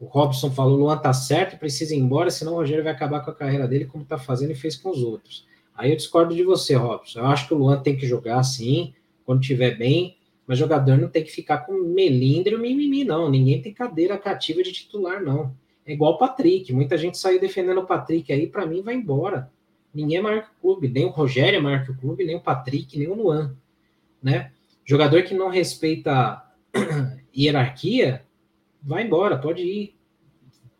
[0.00, 3.30] o Robson falou: Luan tá certo, precisa ir embora, senão o Rogério vai acabar com
[3.30, 5.46] a carreira dele, como tá fazendo e fez com os outros.
[5.74, 7.20] Aí eu discordo de você, Robson.
[7.20, 10.16] Eu acho que o Luan tem que jogar sim, quando tiver bem,
[10.46, 13.30] mas jogador não tem que ficar com melindre ou mimimi, não.
[13.30, 15.54] Ninguém tem cadeira cativa de titular, não.
[15.84, 16.72] É igual o Patrick.
[16.72, 19.50] Muita gente saiu defendendo o Patrick aí, para mim vai embora.
[19.92, 22.98] Ninguém é que o clube, nem o Rogério é que o clube, nem o Patrick,
[22.98, 23.56] nem o Luan,
[24.22, 24.52] né?
[24.84, 26.42] Jogador que não respeita
[27.36, 28.24] hierarquia,
[28.82, 29.98] vai embora, pode ir.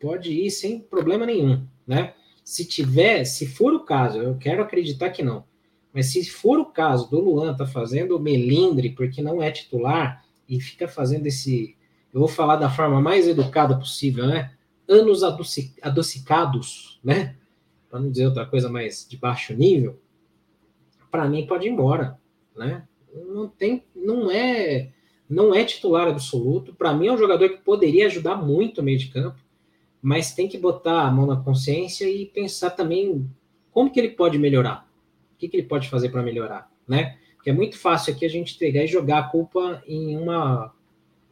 [0.01, 2.15] Pode ir sem problema nenhum, né?
[2.45, 5.45] Se tiver, se for o caso, eu quero acreditar que não,
[5.93, 10.61] mas se for o caso do Luan tá fazendo melindre porque não é titular e
[10.61, 11.77] fica fazendo esse,
[12.15, 14.53] eu vou falar da forma mais educada possível, né?
[14.89, 15.23] Anos
[15.83, 17.37] adocicados, né?
[17.89, 19.99] Para não dizer outra coisa mais de baixo nível,
[21.11, 22.19] para mim pode ir embora,
[22.57, 22.87] né?
[23.27, 24.91] Não tem, não é,
[25.29, 26.75] não é titular absoluto.
[26.75, 29.39] Para mim é um jogador que poderia ajudar muito o meio de campo,
[30.03, 33.29] mas tem que botar a mão na consciência e pensar também
[33.71, 34.89] como que ele pode melhorar
[35.35, 37.17] o que, que ele pode fazer para melhorar, né?
[37.37, 40.75] Porque é muito fácil aqui a gente pegar e jogar a culpa em uma,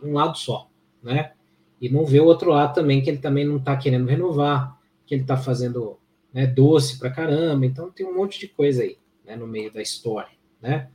[0.01, 0.71] um lado só,
[1.03, 1.33] né?
[1.81, 5.13] E não ver o outro lado também, que ele também não está querendo renovar, que
[5.13, 5.99] ele está fazendo
[6.37, 7.65] né, doce para caramba.
[7.65, 10.29] Então tem um monte de coisa aí, né, no meio da história,
[10.61, 10.91] né?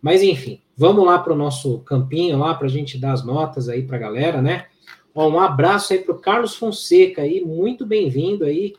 [0.00, 3.68] Mas enfim, vamos lá para o nosso campinho lá para a gente dar as notas
[3.68, 4.66] aí para a galera, né?
[5.12, 8.74] Ó, um abraço aí para o Carlos Fonseca aí, muito bem-vindo aí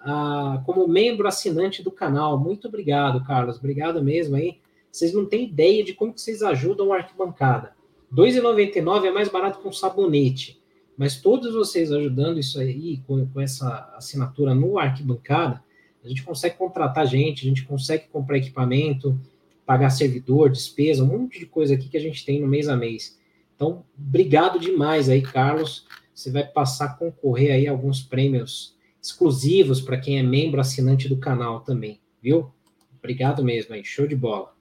[0.00, 2.36] ah, como membro assinante do canal.
[2.36, 3.58] Muito obrigado, Carlos.
[3.58, 4.58] Obrigado mesmo aí.
[4.90, 7.74] Vocês não têm ideia de como que vocês ajudam o Arquibancada.
[8.10, 10.59] R$ 2,99 é mais barato que um sabonete.
[11.00, 15.64] Mas todos vocês ajudando isso aí, com, com essa assinatura no Arquibancada,
[16.04, 19.18] a gente consegue contratar gente, a gente consegue comprar equipamento,
[19.64, 22.76] pagar servidor, despesa, um monte de coisa aqui que a gente tem no mês a
[22.76, 23.18] mês.
[23.56, 25.86] Então, obrigado demais aí, Carlos.
[26.14, 31.08] Você vai passar a concorrer aí a alguns prêmios exclusivos para quem é membro assinante
[31.08, 32.52] do canal também, viu?
[32.98, 34.52] Obrigado mesmo aí, show de bola.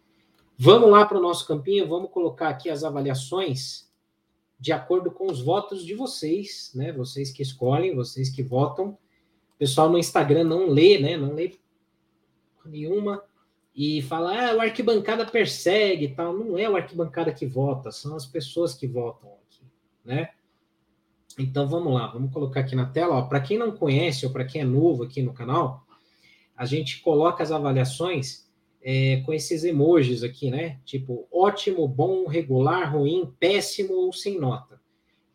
[0.57, 3.88] Vamos lá para o nosso campinho, vamos colocar aqui as avaliações
[4.59, 6.91] de acordo com os votos de vocês, né?
[6.91, 8.89] Vocês que escolhem, vocês que votam.
[8.89, 11.15] O pessoal no Instagram não lê, né?
[11.15, 11.57] Não lê
[12.65, 13.23] nenhuma
[13.73, 16.33] e fala, ah, o arquibancada persegue e tal.
[16.33, 19.63] Não é o arquibancada que vota, são as pessoas que votam aqui,
[20.03, 20.31] né?
[21.37, 23.25] Então vamos lá, vamos colocar aqui na tela.
[23.27, 25.85] Para quem não conhece ou para quem é novo aqui no canal,
[26.57, 28.48] a gente coloca as avaliações
[28.81, 30.79] é, com esses emojis aqui, né?
[30.85, 34.79] Tipo ótimo, bom, regular, ruim, péssimo ou sem nota.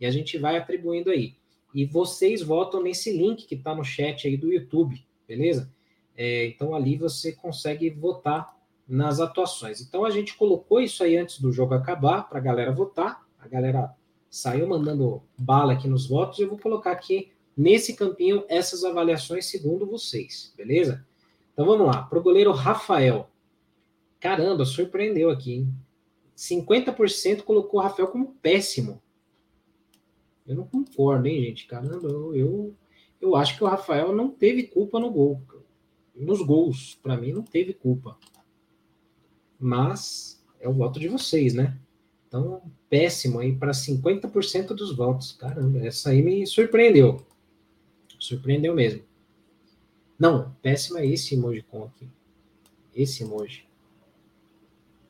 [0.00, 1.34] E a gente vai atribuindo aí.
[1.74, 5.72] E vocês votam nesse link que está no chat aí do YouTube, beleza?
[6.16, 8.54] É, então ali você consegue votar
[8.86, 9.80] nas atuações.
[9.80, 13.26] Então a gente colocou isso aí antes do jogo acabar para a galera votar.
[13.38, 13.94] A galera
[14.30, 16.38] saiu mandando bala aqui nos votos.
[16.38, 21.04] Eu vou colocar aqui nesse campinho essas avaliações segundo vocês, beleza?
[21.52, 22.02] Então vamos lá.
[22.02, 23.30] Para o goleiro Rafael.
[24.24, 25.74] Caramba, surpreendeu aqui, hein?
[26.34, 29.02] 50% colocou o Rafael como péssimo.
[30.46, 31.66] Eu não concordo, hein, gente?
[31.66, 32.74] Caramba, eu, eu,
[33.20, 35.42] eu acho que o Rafael não teve culpa no gol.
[36.16, 38.18] Nos gols, para mim, não teve culpa.
[39.60, 41.78] Mas é o voto de vocês, né?
[42.26, 45.32] Então, péssimo aí para 50% dos votos.
[45.32, 47.26] Caramba, essa aí me surpreendeu.
[48.18, 49.02] Surpreendeu mesmo.
[50.18, 52.08] Não, péssimo é esse emoji com aqui.
[52.94, 53.73] Esse emoji.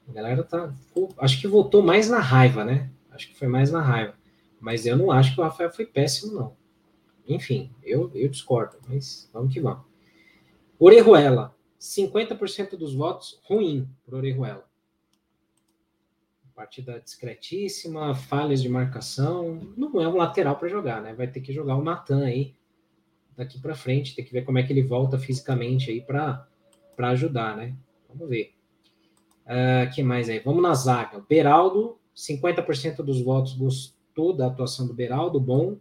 [0.09, 0.73] A galera tá.
[1.19, 2.91] Acho que votou mais na raiva, né?
[3.11, 4.15] Acho que foi mais na raiva.
[4.61, 6.57] Mas eu não acho que o Rafael foi péssimo, não.
[7.27, 9.85] Enfim, eu, eu discordo, mas vamos que vamos.
[10.79, 14.65] Orejuela, 50% dos votos ruim para Orejuela.
[16.55, 19.61] Partida discretíssima, falhas de marcação.
[19.77, 21.15] Não é um lateral para jogar, né?
[21.15, 22.55] Vai ter que jogar o Natan aí
[23.37, 26.47] daqui para frente, tem que ver como é que ele volta fisicamente aí para
[26.99, 27.75] ajudar, né?
[28.09, 28.55] Vamos ver.
[29.45, 30.39] Uh, que mais aí?
[30.39, 31.23] Vamos na zaga.
[31.29, 35.77] Beraldo, 50% dos votos gostou da atuação do Beraldo, bom.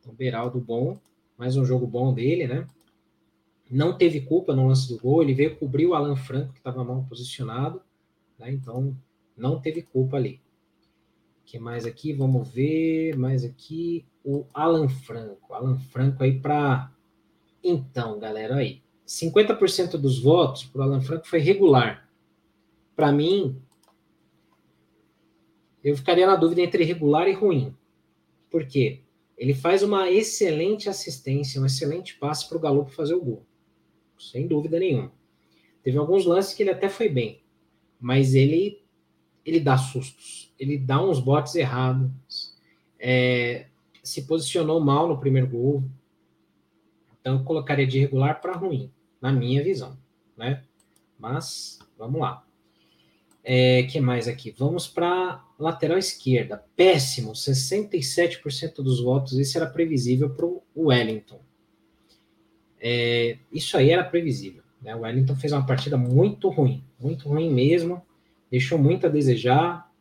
[0.00, 0.98] Então, Beraldo, bom.
[1.38, 2.66] Mais um jogo bom dele, né?
[3.70, 6.84] Não teve culpa no lance do gol, ele veio cobrir o Alan Franco, que estava
[6.84, 7.80] mal posicionado,
[8.38, 8.52] né?
[8.52, 8.96] Então,
[9.36, 10.40] não teve culpa ali.
[11.44, 12.12] que mais aqui?
[12.12, 13.16] Vamos ver.
[13.16, 14.04] Mais aqui.
[14.24, 15.54] O Alan Franco.
[15.54, 16.90] Alan Franco aí para.
[17.62, 18.82] Então, galera, aí.
[19.06, 22.03] 50% dos votos para o Alan Franco foi regular
[22.94, 23.60] para mim,
[25.82, 27.76] eu ficaria na dúvida entre regular e ruim.
[28.50, 29.02] Por quê?
[29.36, 33.46] Ele faz uma excelente assistência, um excelente passe para o Galo fazer o gol.
[34.18, 35.12] Sem dúvida nenhuma.
[35.82, 37.42] Teve alguns lances que ele até foi bem,
[38.00, 38.82] mas ele
[39.44, 42.56] ele dá sustos, ele dá uns botes errados,
[42.98, 43.66] é,
[44.02, 45.84] se posicionou mal no primeiro gol.
[47.20, 48.90] Então eu colocaria de regular para ruim,
[49.20, 49.98] na minha visão,
[50.34, 50.64] né?
[51.18, 52.46] Mas vamos lá.
[53.46, 54.54] É, que mais aqui?
[54.56, 56.64] Vamos para lateral esquerda.
[56.74, 59.38] Péssimo, 67% dos votos.
[59.38, 61.40] Isso era previsível para o Wellington.
[62.80, 64.62] É, isso aí era previsível.
[64.80, 64.96] Né?
[64.96, 68.02] O Wellington fez uma partida muito ruim, muito ruim mesmo.
[68.50, 69.92] Deixou muito a desejar.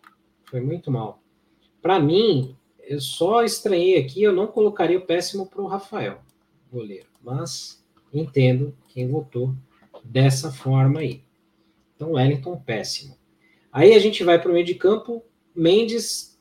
[0.45, 1.21] Foi muito mal.
[1.81, 6.21] Para mim, eu só estranhei aqui, eu não colocaria o péssimo para o Rafael,
[6.71, 7.07] goleiro.
[7.21, 7.83] Mas
[8.13, 9.53] entendo quem votou
[10.03, 11.23] dessa forma aí.
[11.95, 13.17] Então, Wellington, péssimo.
[13.74, 15.26] Aí a gente vai para o meio de campo.
[15.55, 16.39] Mendes,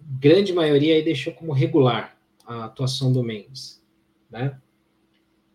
[0.00, 3.80] grande maioria aí deixou como regular a atuação do Mendes.
[4.28, 4.60] Né?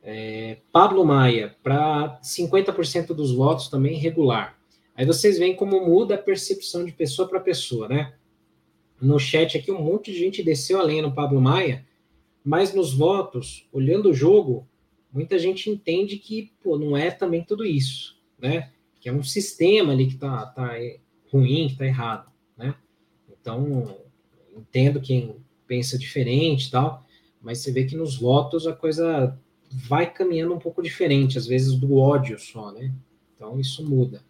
[0.02, 4.58] É, Pablo Maia, para 50% dos votos também regular.
[4.96, 8.14] Aí vocês veem como muda a percepção de pessoa para pessoa, né?
[9.02, 11.86] No chat aqui, um monte de gente desceu a lenha no Pablo Maia,
[12.44, 14.68] mas nos votos, olhando o jogo,
[15.12, 18.72] muita gente entende que pô, não é também tudo isso, né?
[19.02, 20.78] que é um sistema ali que está tá
[21.32, 22.76] ruim, que está errado, né?
[23.30, 23.98] Então,
[24.56, 25.36] entendo quem
[25.66, 27.06] pensa diferente e tal,
[27.42, 29.38] mas você vê que nos votos a coisa
[29.72, 32.94] vai caminhando um pouco diferente, às vezes do ódio só, né?
[33.36, 34.22] Então, isso muda.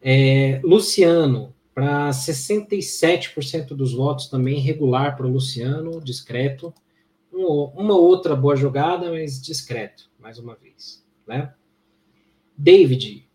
[0.00, 6.72] É, Luciano, para 67% dos votos também regular para o Luciano, discreto.
[7.32, 11.52] Um, uma outra boa jogada, mas discreto, mais uma vez, né?
[12.56, 13.25] David,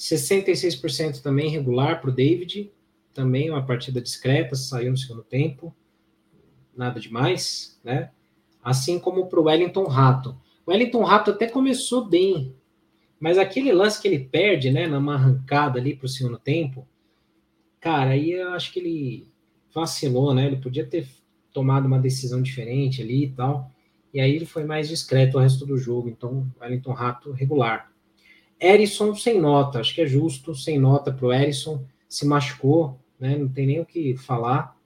[0.00, 2.72] 66% também regular para o David,
[3.12, 5.76] também uma partida discreta, saiu no segundo tempo,
[6.74, 8.10] nada demais, né?
[8.64, 10.40] Assim como para o Wellington Rato.
[10.64, 12.54] O Wellington Rato até começou bem,
[13.18, 16.88] mas aquele lance que ele perde, né, numa arrancada ali para o segundo tempo,
[17.78, 19.28] cara, aí eu acho que ele
[19.74, 20.46] vacilou, né?
[20.46, 21.06] Ele podia ter
[21.52, 23.70] tomado uma decisão diferente ali e tal.
[24.14, 26.08] E aí ele foi mais discreto o resto do jogo.
[26.08, 27.92] Então, Wellington Rato regular.
[28.60, 33.36] Erisson sem nota, acho que é justo, sem nota para o Erisson, se machucou, né?
[33.36, 34.76] Não tem nem o que falar.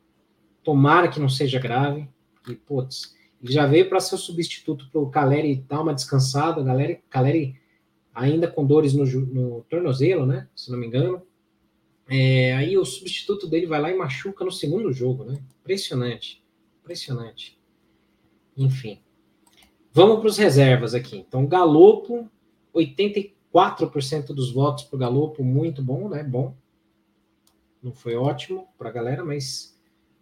[0.62, 2.08] Tomara que não seja grave.
[2.48, 6.64] E, putz, ele já veio para ser o substituto para o Caleri dar uma descansada.
[6.64, 7.60] Caleri, Caleri
[8.14, 10.48] ainda com dores no, no, tornozelo, né?
[10.54, 11.22] Se não me engano.
[12.08, 15.42] É, aí o substituto dele vai lá e machuca no segundo jogo, né?
[15.60, 16.42] Impressionante.
[16.82, 17.58] Impressionante.
[18.56, 19.00] Enfim.
[19.92, 21.16] Vamos para os reservas aqui.
[21.16, 22.28] Então, Galopo,
[22.72, 26.24] 84 4% dos votos para o Galopo, muito bom, né?
[26.24, 26.56] Bom.
[27.80, 29.78] Não foi ótimo para a galera, mas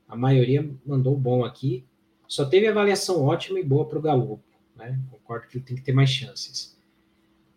[0.07, 1.87] a maioria mandou bom aqui.
[2.29, 4.45] Só teve avaliação ótima e boa para o Galopo,
[4.77, 5.01] né?
[5.11, 6.79] Concordo que ele tem que ter mais chances.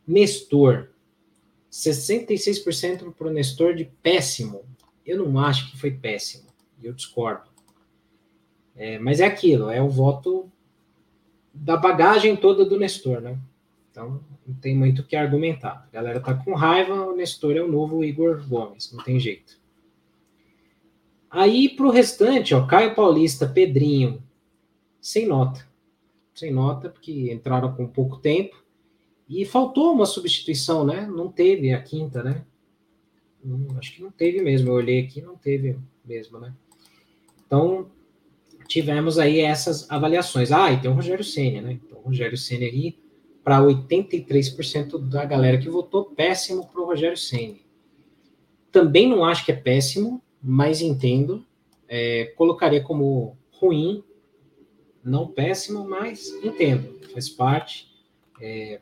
[0.08, 0.92] Nestor.
[1.70, 4.64] 66% para o Nestor de péssimo.
[5.06, 6.48] Eu não acho que foi péssimo.
[6.82, 7.50] Eu discordo.
[8.76, 10.50] É, mas é aquilo, é o voto
[11.54, 13.40] da bagagem toda do Nestor, né?
[13.96, 15.88] Então, não tem muito o que argumentar.
[15.88, 19.58] A galera tá com raiva, o Nestor é o novo Igor Gomes, não tem jeito.
[21.30, 24.22] Aí, para o restante, ó, Caio Paulista, Pedrinho,
[25.00, 25.66] sem nota.
[26.34, 28.62] Sem nota, porque entraram com pouco tempo.
[29.30, 31.08] E faltou uma substituição, né?
[31.08, 32.44] Não teve a quinta, né?
[33.42, 34.72] Não, acho que não teve mesmo.
[34.72, 36.54] Eu olhei aqui, não teve mesmo, né?
[37.48, 37.90] Então,
[38.68, 40.52] tivemos aí essas avaliações.
[40.52, 41.80] Ah, e tem o Rogério Senna, né?
[41.82, 42.98] Então, o Rogério Senna aí,
[43.46, 47.60] para 83% da galera que votou, péssimo para o Rogério Senna.
[48.72, 51.46] Também não acho que é péssimo, mas entendo.
[51.88, 54.04] É, colocaria como ruim,
[55.04, 57.00] não péssimo, mas entendo.
[57.14, 57.88] Faz parte.
[58.42, 58.82] É,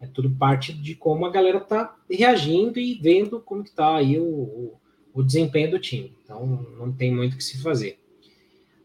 [0.00, 4.16] é tudo parte de como a galera tá reagindo e vendo como que tá aí
[4.16, 4.80] o, o,
[5.12, 6.16] o desempenho do time.
[6.22, 7.97] Então, não tem muito o que se fazer.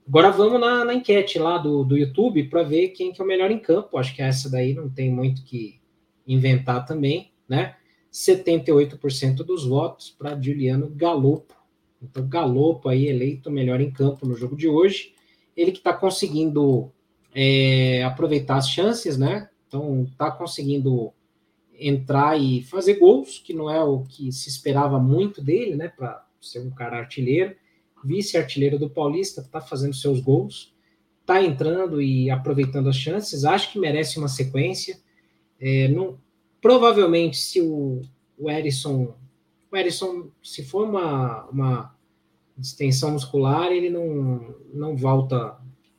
[0.08, 3.28] Agora vamos na, na enquete lá do, do YouTube para ver quem que é o
[3.28, 3.98] melhor em campo.
[3.98, 5.80] Acho que essa daí não tem muito que
[6.28, 7.76] inventar também, né?
[8.12, 11.56] 78% dos votos para Juliano Galopo.
[12.02, 15.14] Então, Galopo aí eleito melhor em campo no jogo de hoje.
[15.56, 16.92] Ele que está conseguindo
[17.34, 19.50] é, aproveitar as chances, né?
[19.68, 21.14] Então, está conseguindo
[21.80, 25.88] entrar e fazer gols, que não é o que se esperava muito dele, né?
[25.88, 27.56] Para ser um cara artilheiro
[28.04, 30.74] vice-artilheiro do Paulista, está fazendo seus gols,
[31.22, 35.00] está entrando e aproveitando as chances, acho que merece uma sequência.
[35.60, 36.20] É, não,
[36.62, 38.02] provavelmente, se o,
[38.38, 39.16] o Erisson,
[39.72, 41.96] o Erisson, se for uma, uma
[42.58, 45.58] distensão muscular, ele não, não volta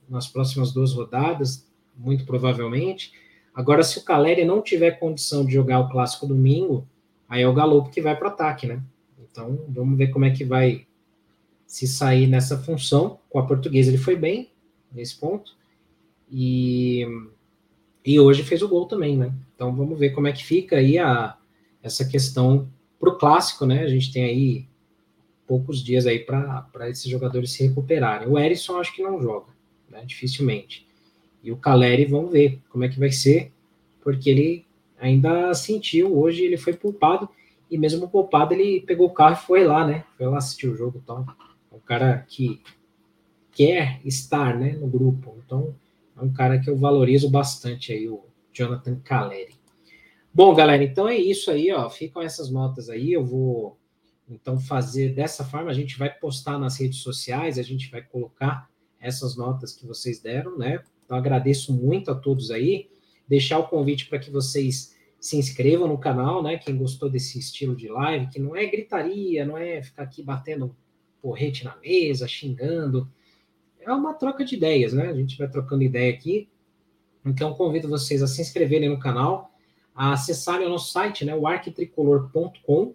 [0.09, 1.67] nas próximas duas rodadas,
[1.97, 3.13] muito provavelmente.
[3.55, 6.87] Agora, se o Caleri não tiver condição de jogar o clássico domingo,
[7.29, 8.83] aí é o Galo que vai para o ataque, né?
[9.19, 10.87] Então, vamos ver como é que vai
[11.67, 13.19] se sair nessa função.
[13.29, 14.51] Com a portuguesa ele foi bem
[14.93, 15.57] nesse ponto.
[16.31, 17.07] E,
[18.05, 19.35] e hoje fez o gol também, né?
[19.55, 21.37] Então vamos ver como é que fica aí a,
[21.83, 22.69] essa questão
[22.99, 23.83] para o clássico, né?
[23.83, 24.67] A gente tem aí
[25.47, 28.29] poucos dias aí para esses jogadores se recuperarem.
[28.29, 29.53] O Erisson acho que não joga,
[29.91, 30.03] né?
[30.07, 30.87] Dificilmente.
[31.43, 33.53] E o Caleri, vamos ver como é que vai ser,
[34.03, 34.67] porque ele
[34.99, 37.29] ainda sentiu, hoje ele foi poupado,
[37.71, 40.05] e mesmo poupado ele pegou o carro e foi lá, né?
[40.17, 41.27] Foi lá assistir o jogo e tal
[41.75, 42.63] um cara que
[43.53, 45.37] quer estar né, no grupo.
[45.45, 45.75] Então,
[46.17, 49.55] é um cara que eu valorizo bastante aí, o Jonathan Caleri.
[50.33, 51.89] Bom, galera, então é isso aí, ó.
[51.89, 53.13] Ficam essas notas aí.
[53.13, 53.79] Eu vou
[54.29, 55.71] então fazer dessa forma.
[55.71, 58.69] A gente vai postar nas redes sociais, a gente vai colocar
[59.01, 60.83] essas notas que vocês deram, né?
[61.05, 62.89] Então agradeço muito a todos aí.
[63.29, 66.59] Deixar o convite para que vocês se inscrevam no canal, né?
[66.59, 70.75] Quem gostou desse estilo de live, que não é gritaria, não é ficar aqui batendo
[71.25, 73.11] porrete na mesa, xingando.
[73.81, 75.09] É uma troca de ideias, né?
[75.09, 76.51] A gente vai trocando ideia aqui.
[77.25, 79.51] Então, convido vocês a se inscreverem no canal,
[79.95, 81.35] a acessarem o nosso site, né?
[81.35, 82.95] O arquitricolor.com,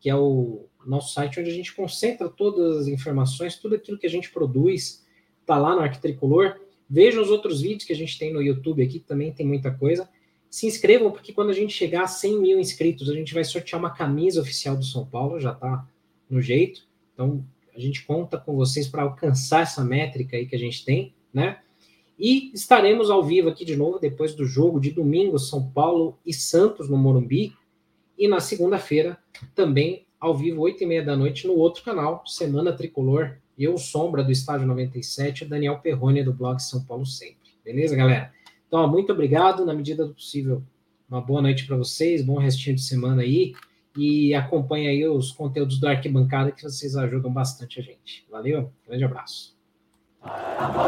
[0.00, 4.06] que é o nosso site onde a gente concentra todas as informações, tudo aquilo que
[4.06, 5.04] a gente produz,
[5.44, 6.58] tá lá no Arquitricolor.
[6.88, 10.08] Vejam os outros vídeos que a gente tem no YouTube aqui, também tem muita coisa.
[10.48, 13.78] Se inscrevam, porque quando a gente chegar a 100 mil inscritos, a gente vai sortear
[13.78, 15.86] uma camisa oficial do São Paulo, já tá
[16.30, 16.86] no jeito.
[17.12, 17.44] Então,
[17.76, 21.58] a gente conta com vocês para alcançar essa métrica aí que a gente tem, né?
[22.18, 26.32] E estaremos ao vivo aqui de novo depois do jogo de domingo, São Paulo e
[26.32, 27.52] Santos no Morumbi.
[28.18, 29.18] E na segunda-feira,
[29.54, 33.36] também ao vivo, oito e meia da noite, no outro canal, Semana Tricolor.
[33.58, 37.50] Eu, Sombra, do Estádio 97, e Daniel Perrone, do blog São Paulo Sempre.
[37.62, 38.32] Beleza, galera?
[38.66, 39.66] Então, muito obrigado.
[39.66, 40.62] Na medida do possível,
[41.08, 43.54] uma boa noite para vocês, bom restinho de semana aí
[43.96, 48.26] e acompanha aí os conteúdos do Arquibancada que vocês ajudam bastante a gente.
[48.30, 49.56] Valeu, grande abraço.
[50.22, 50.86] A.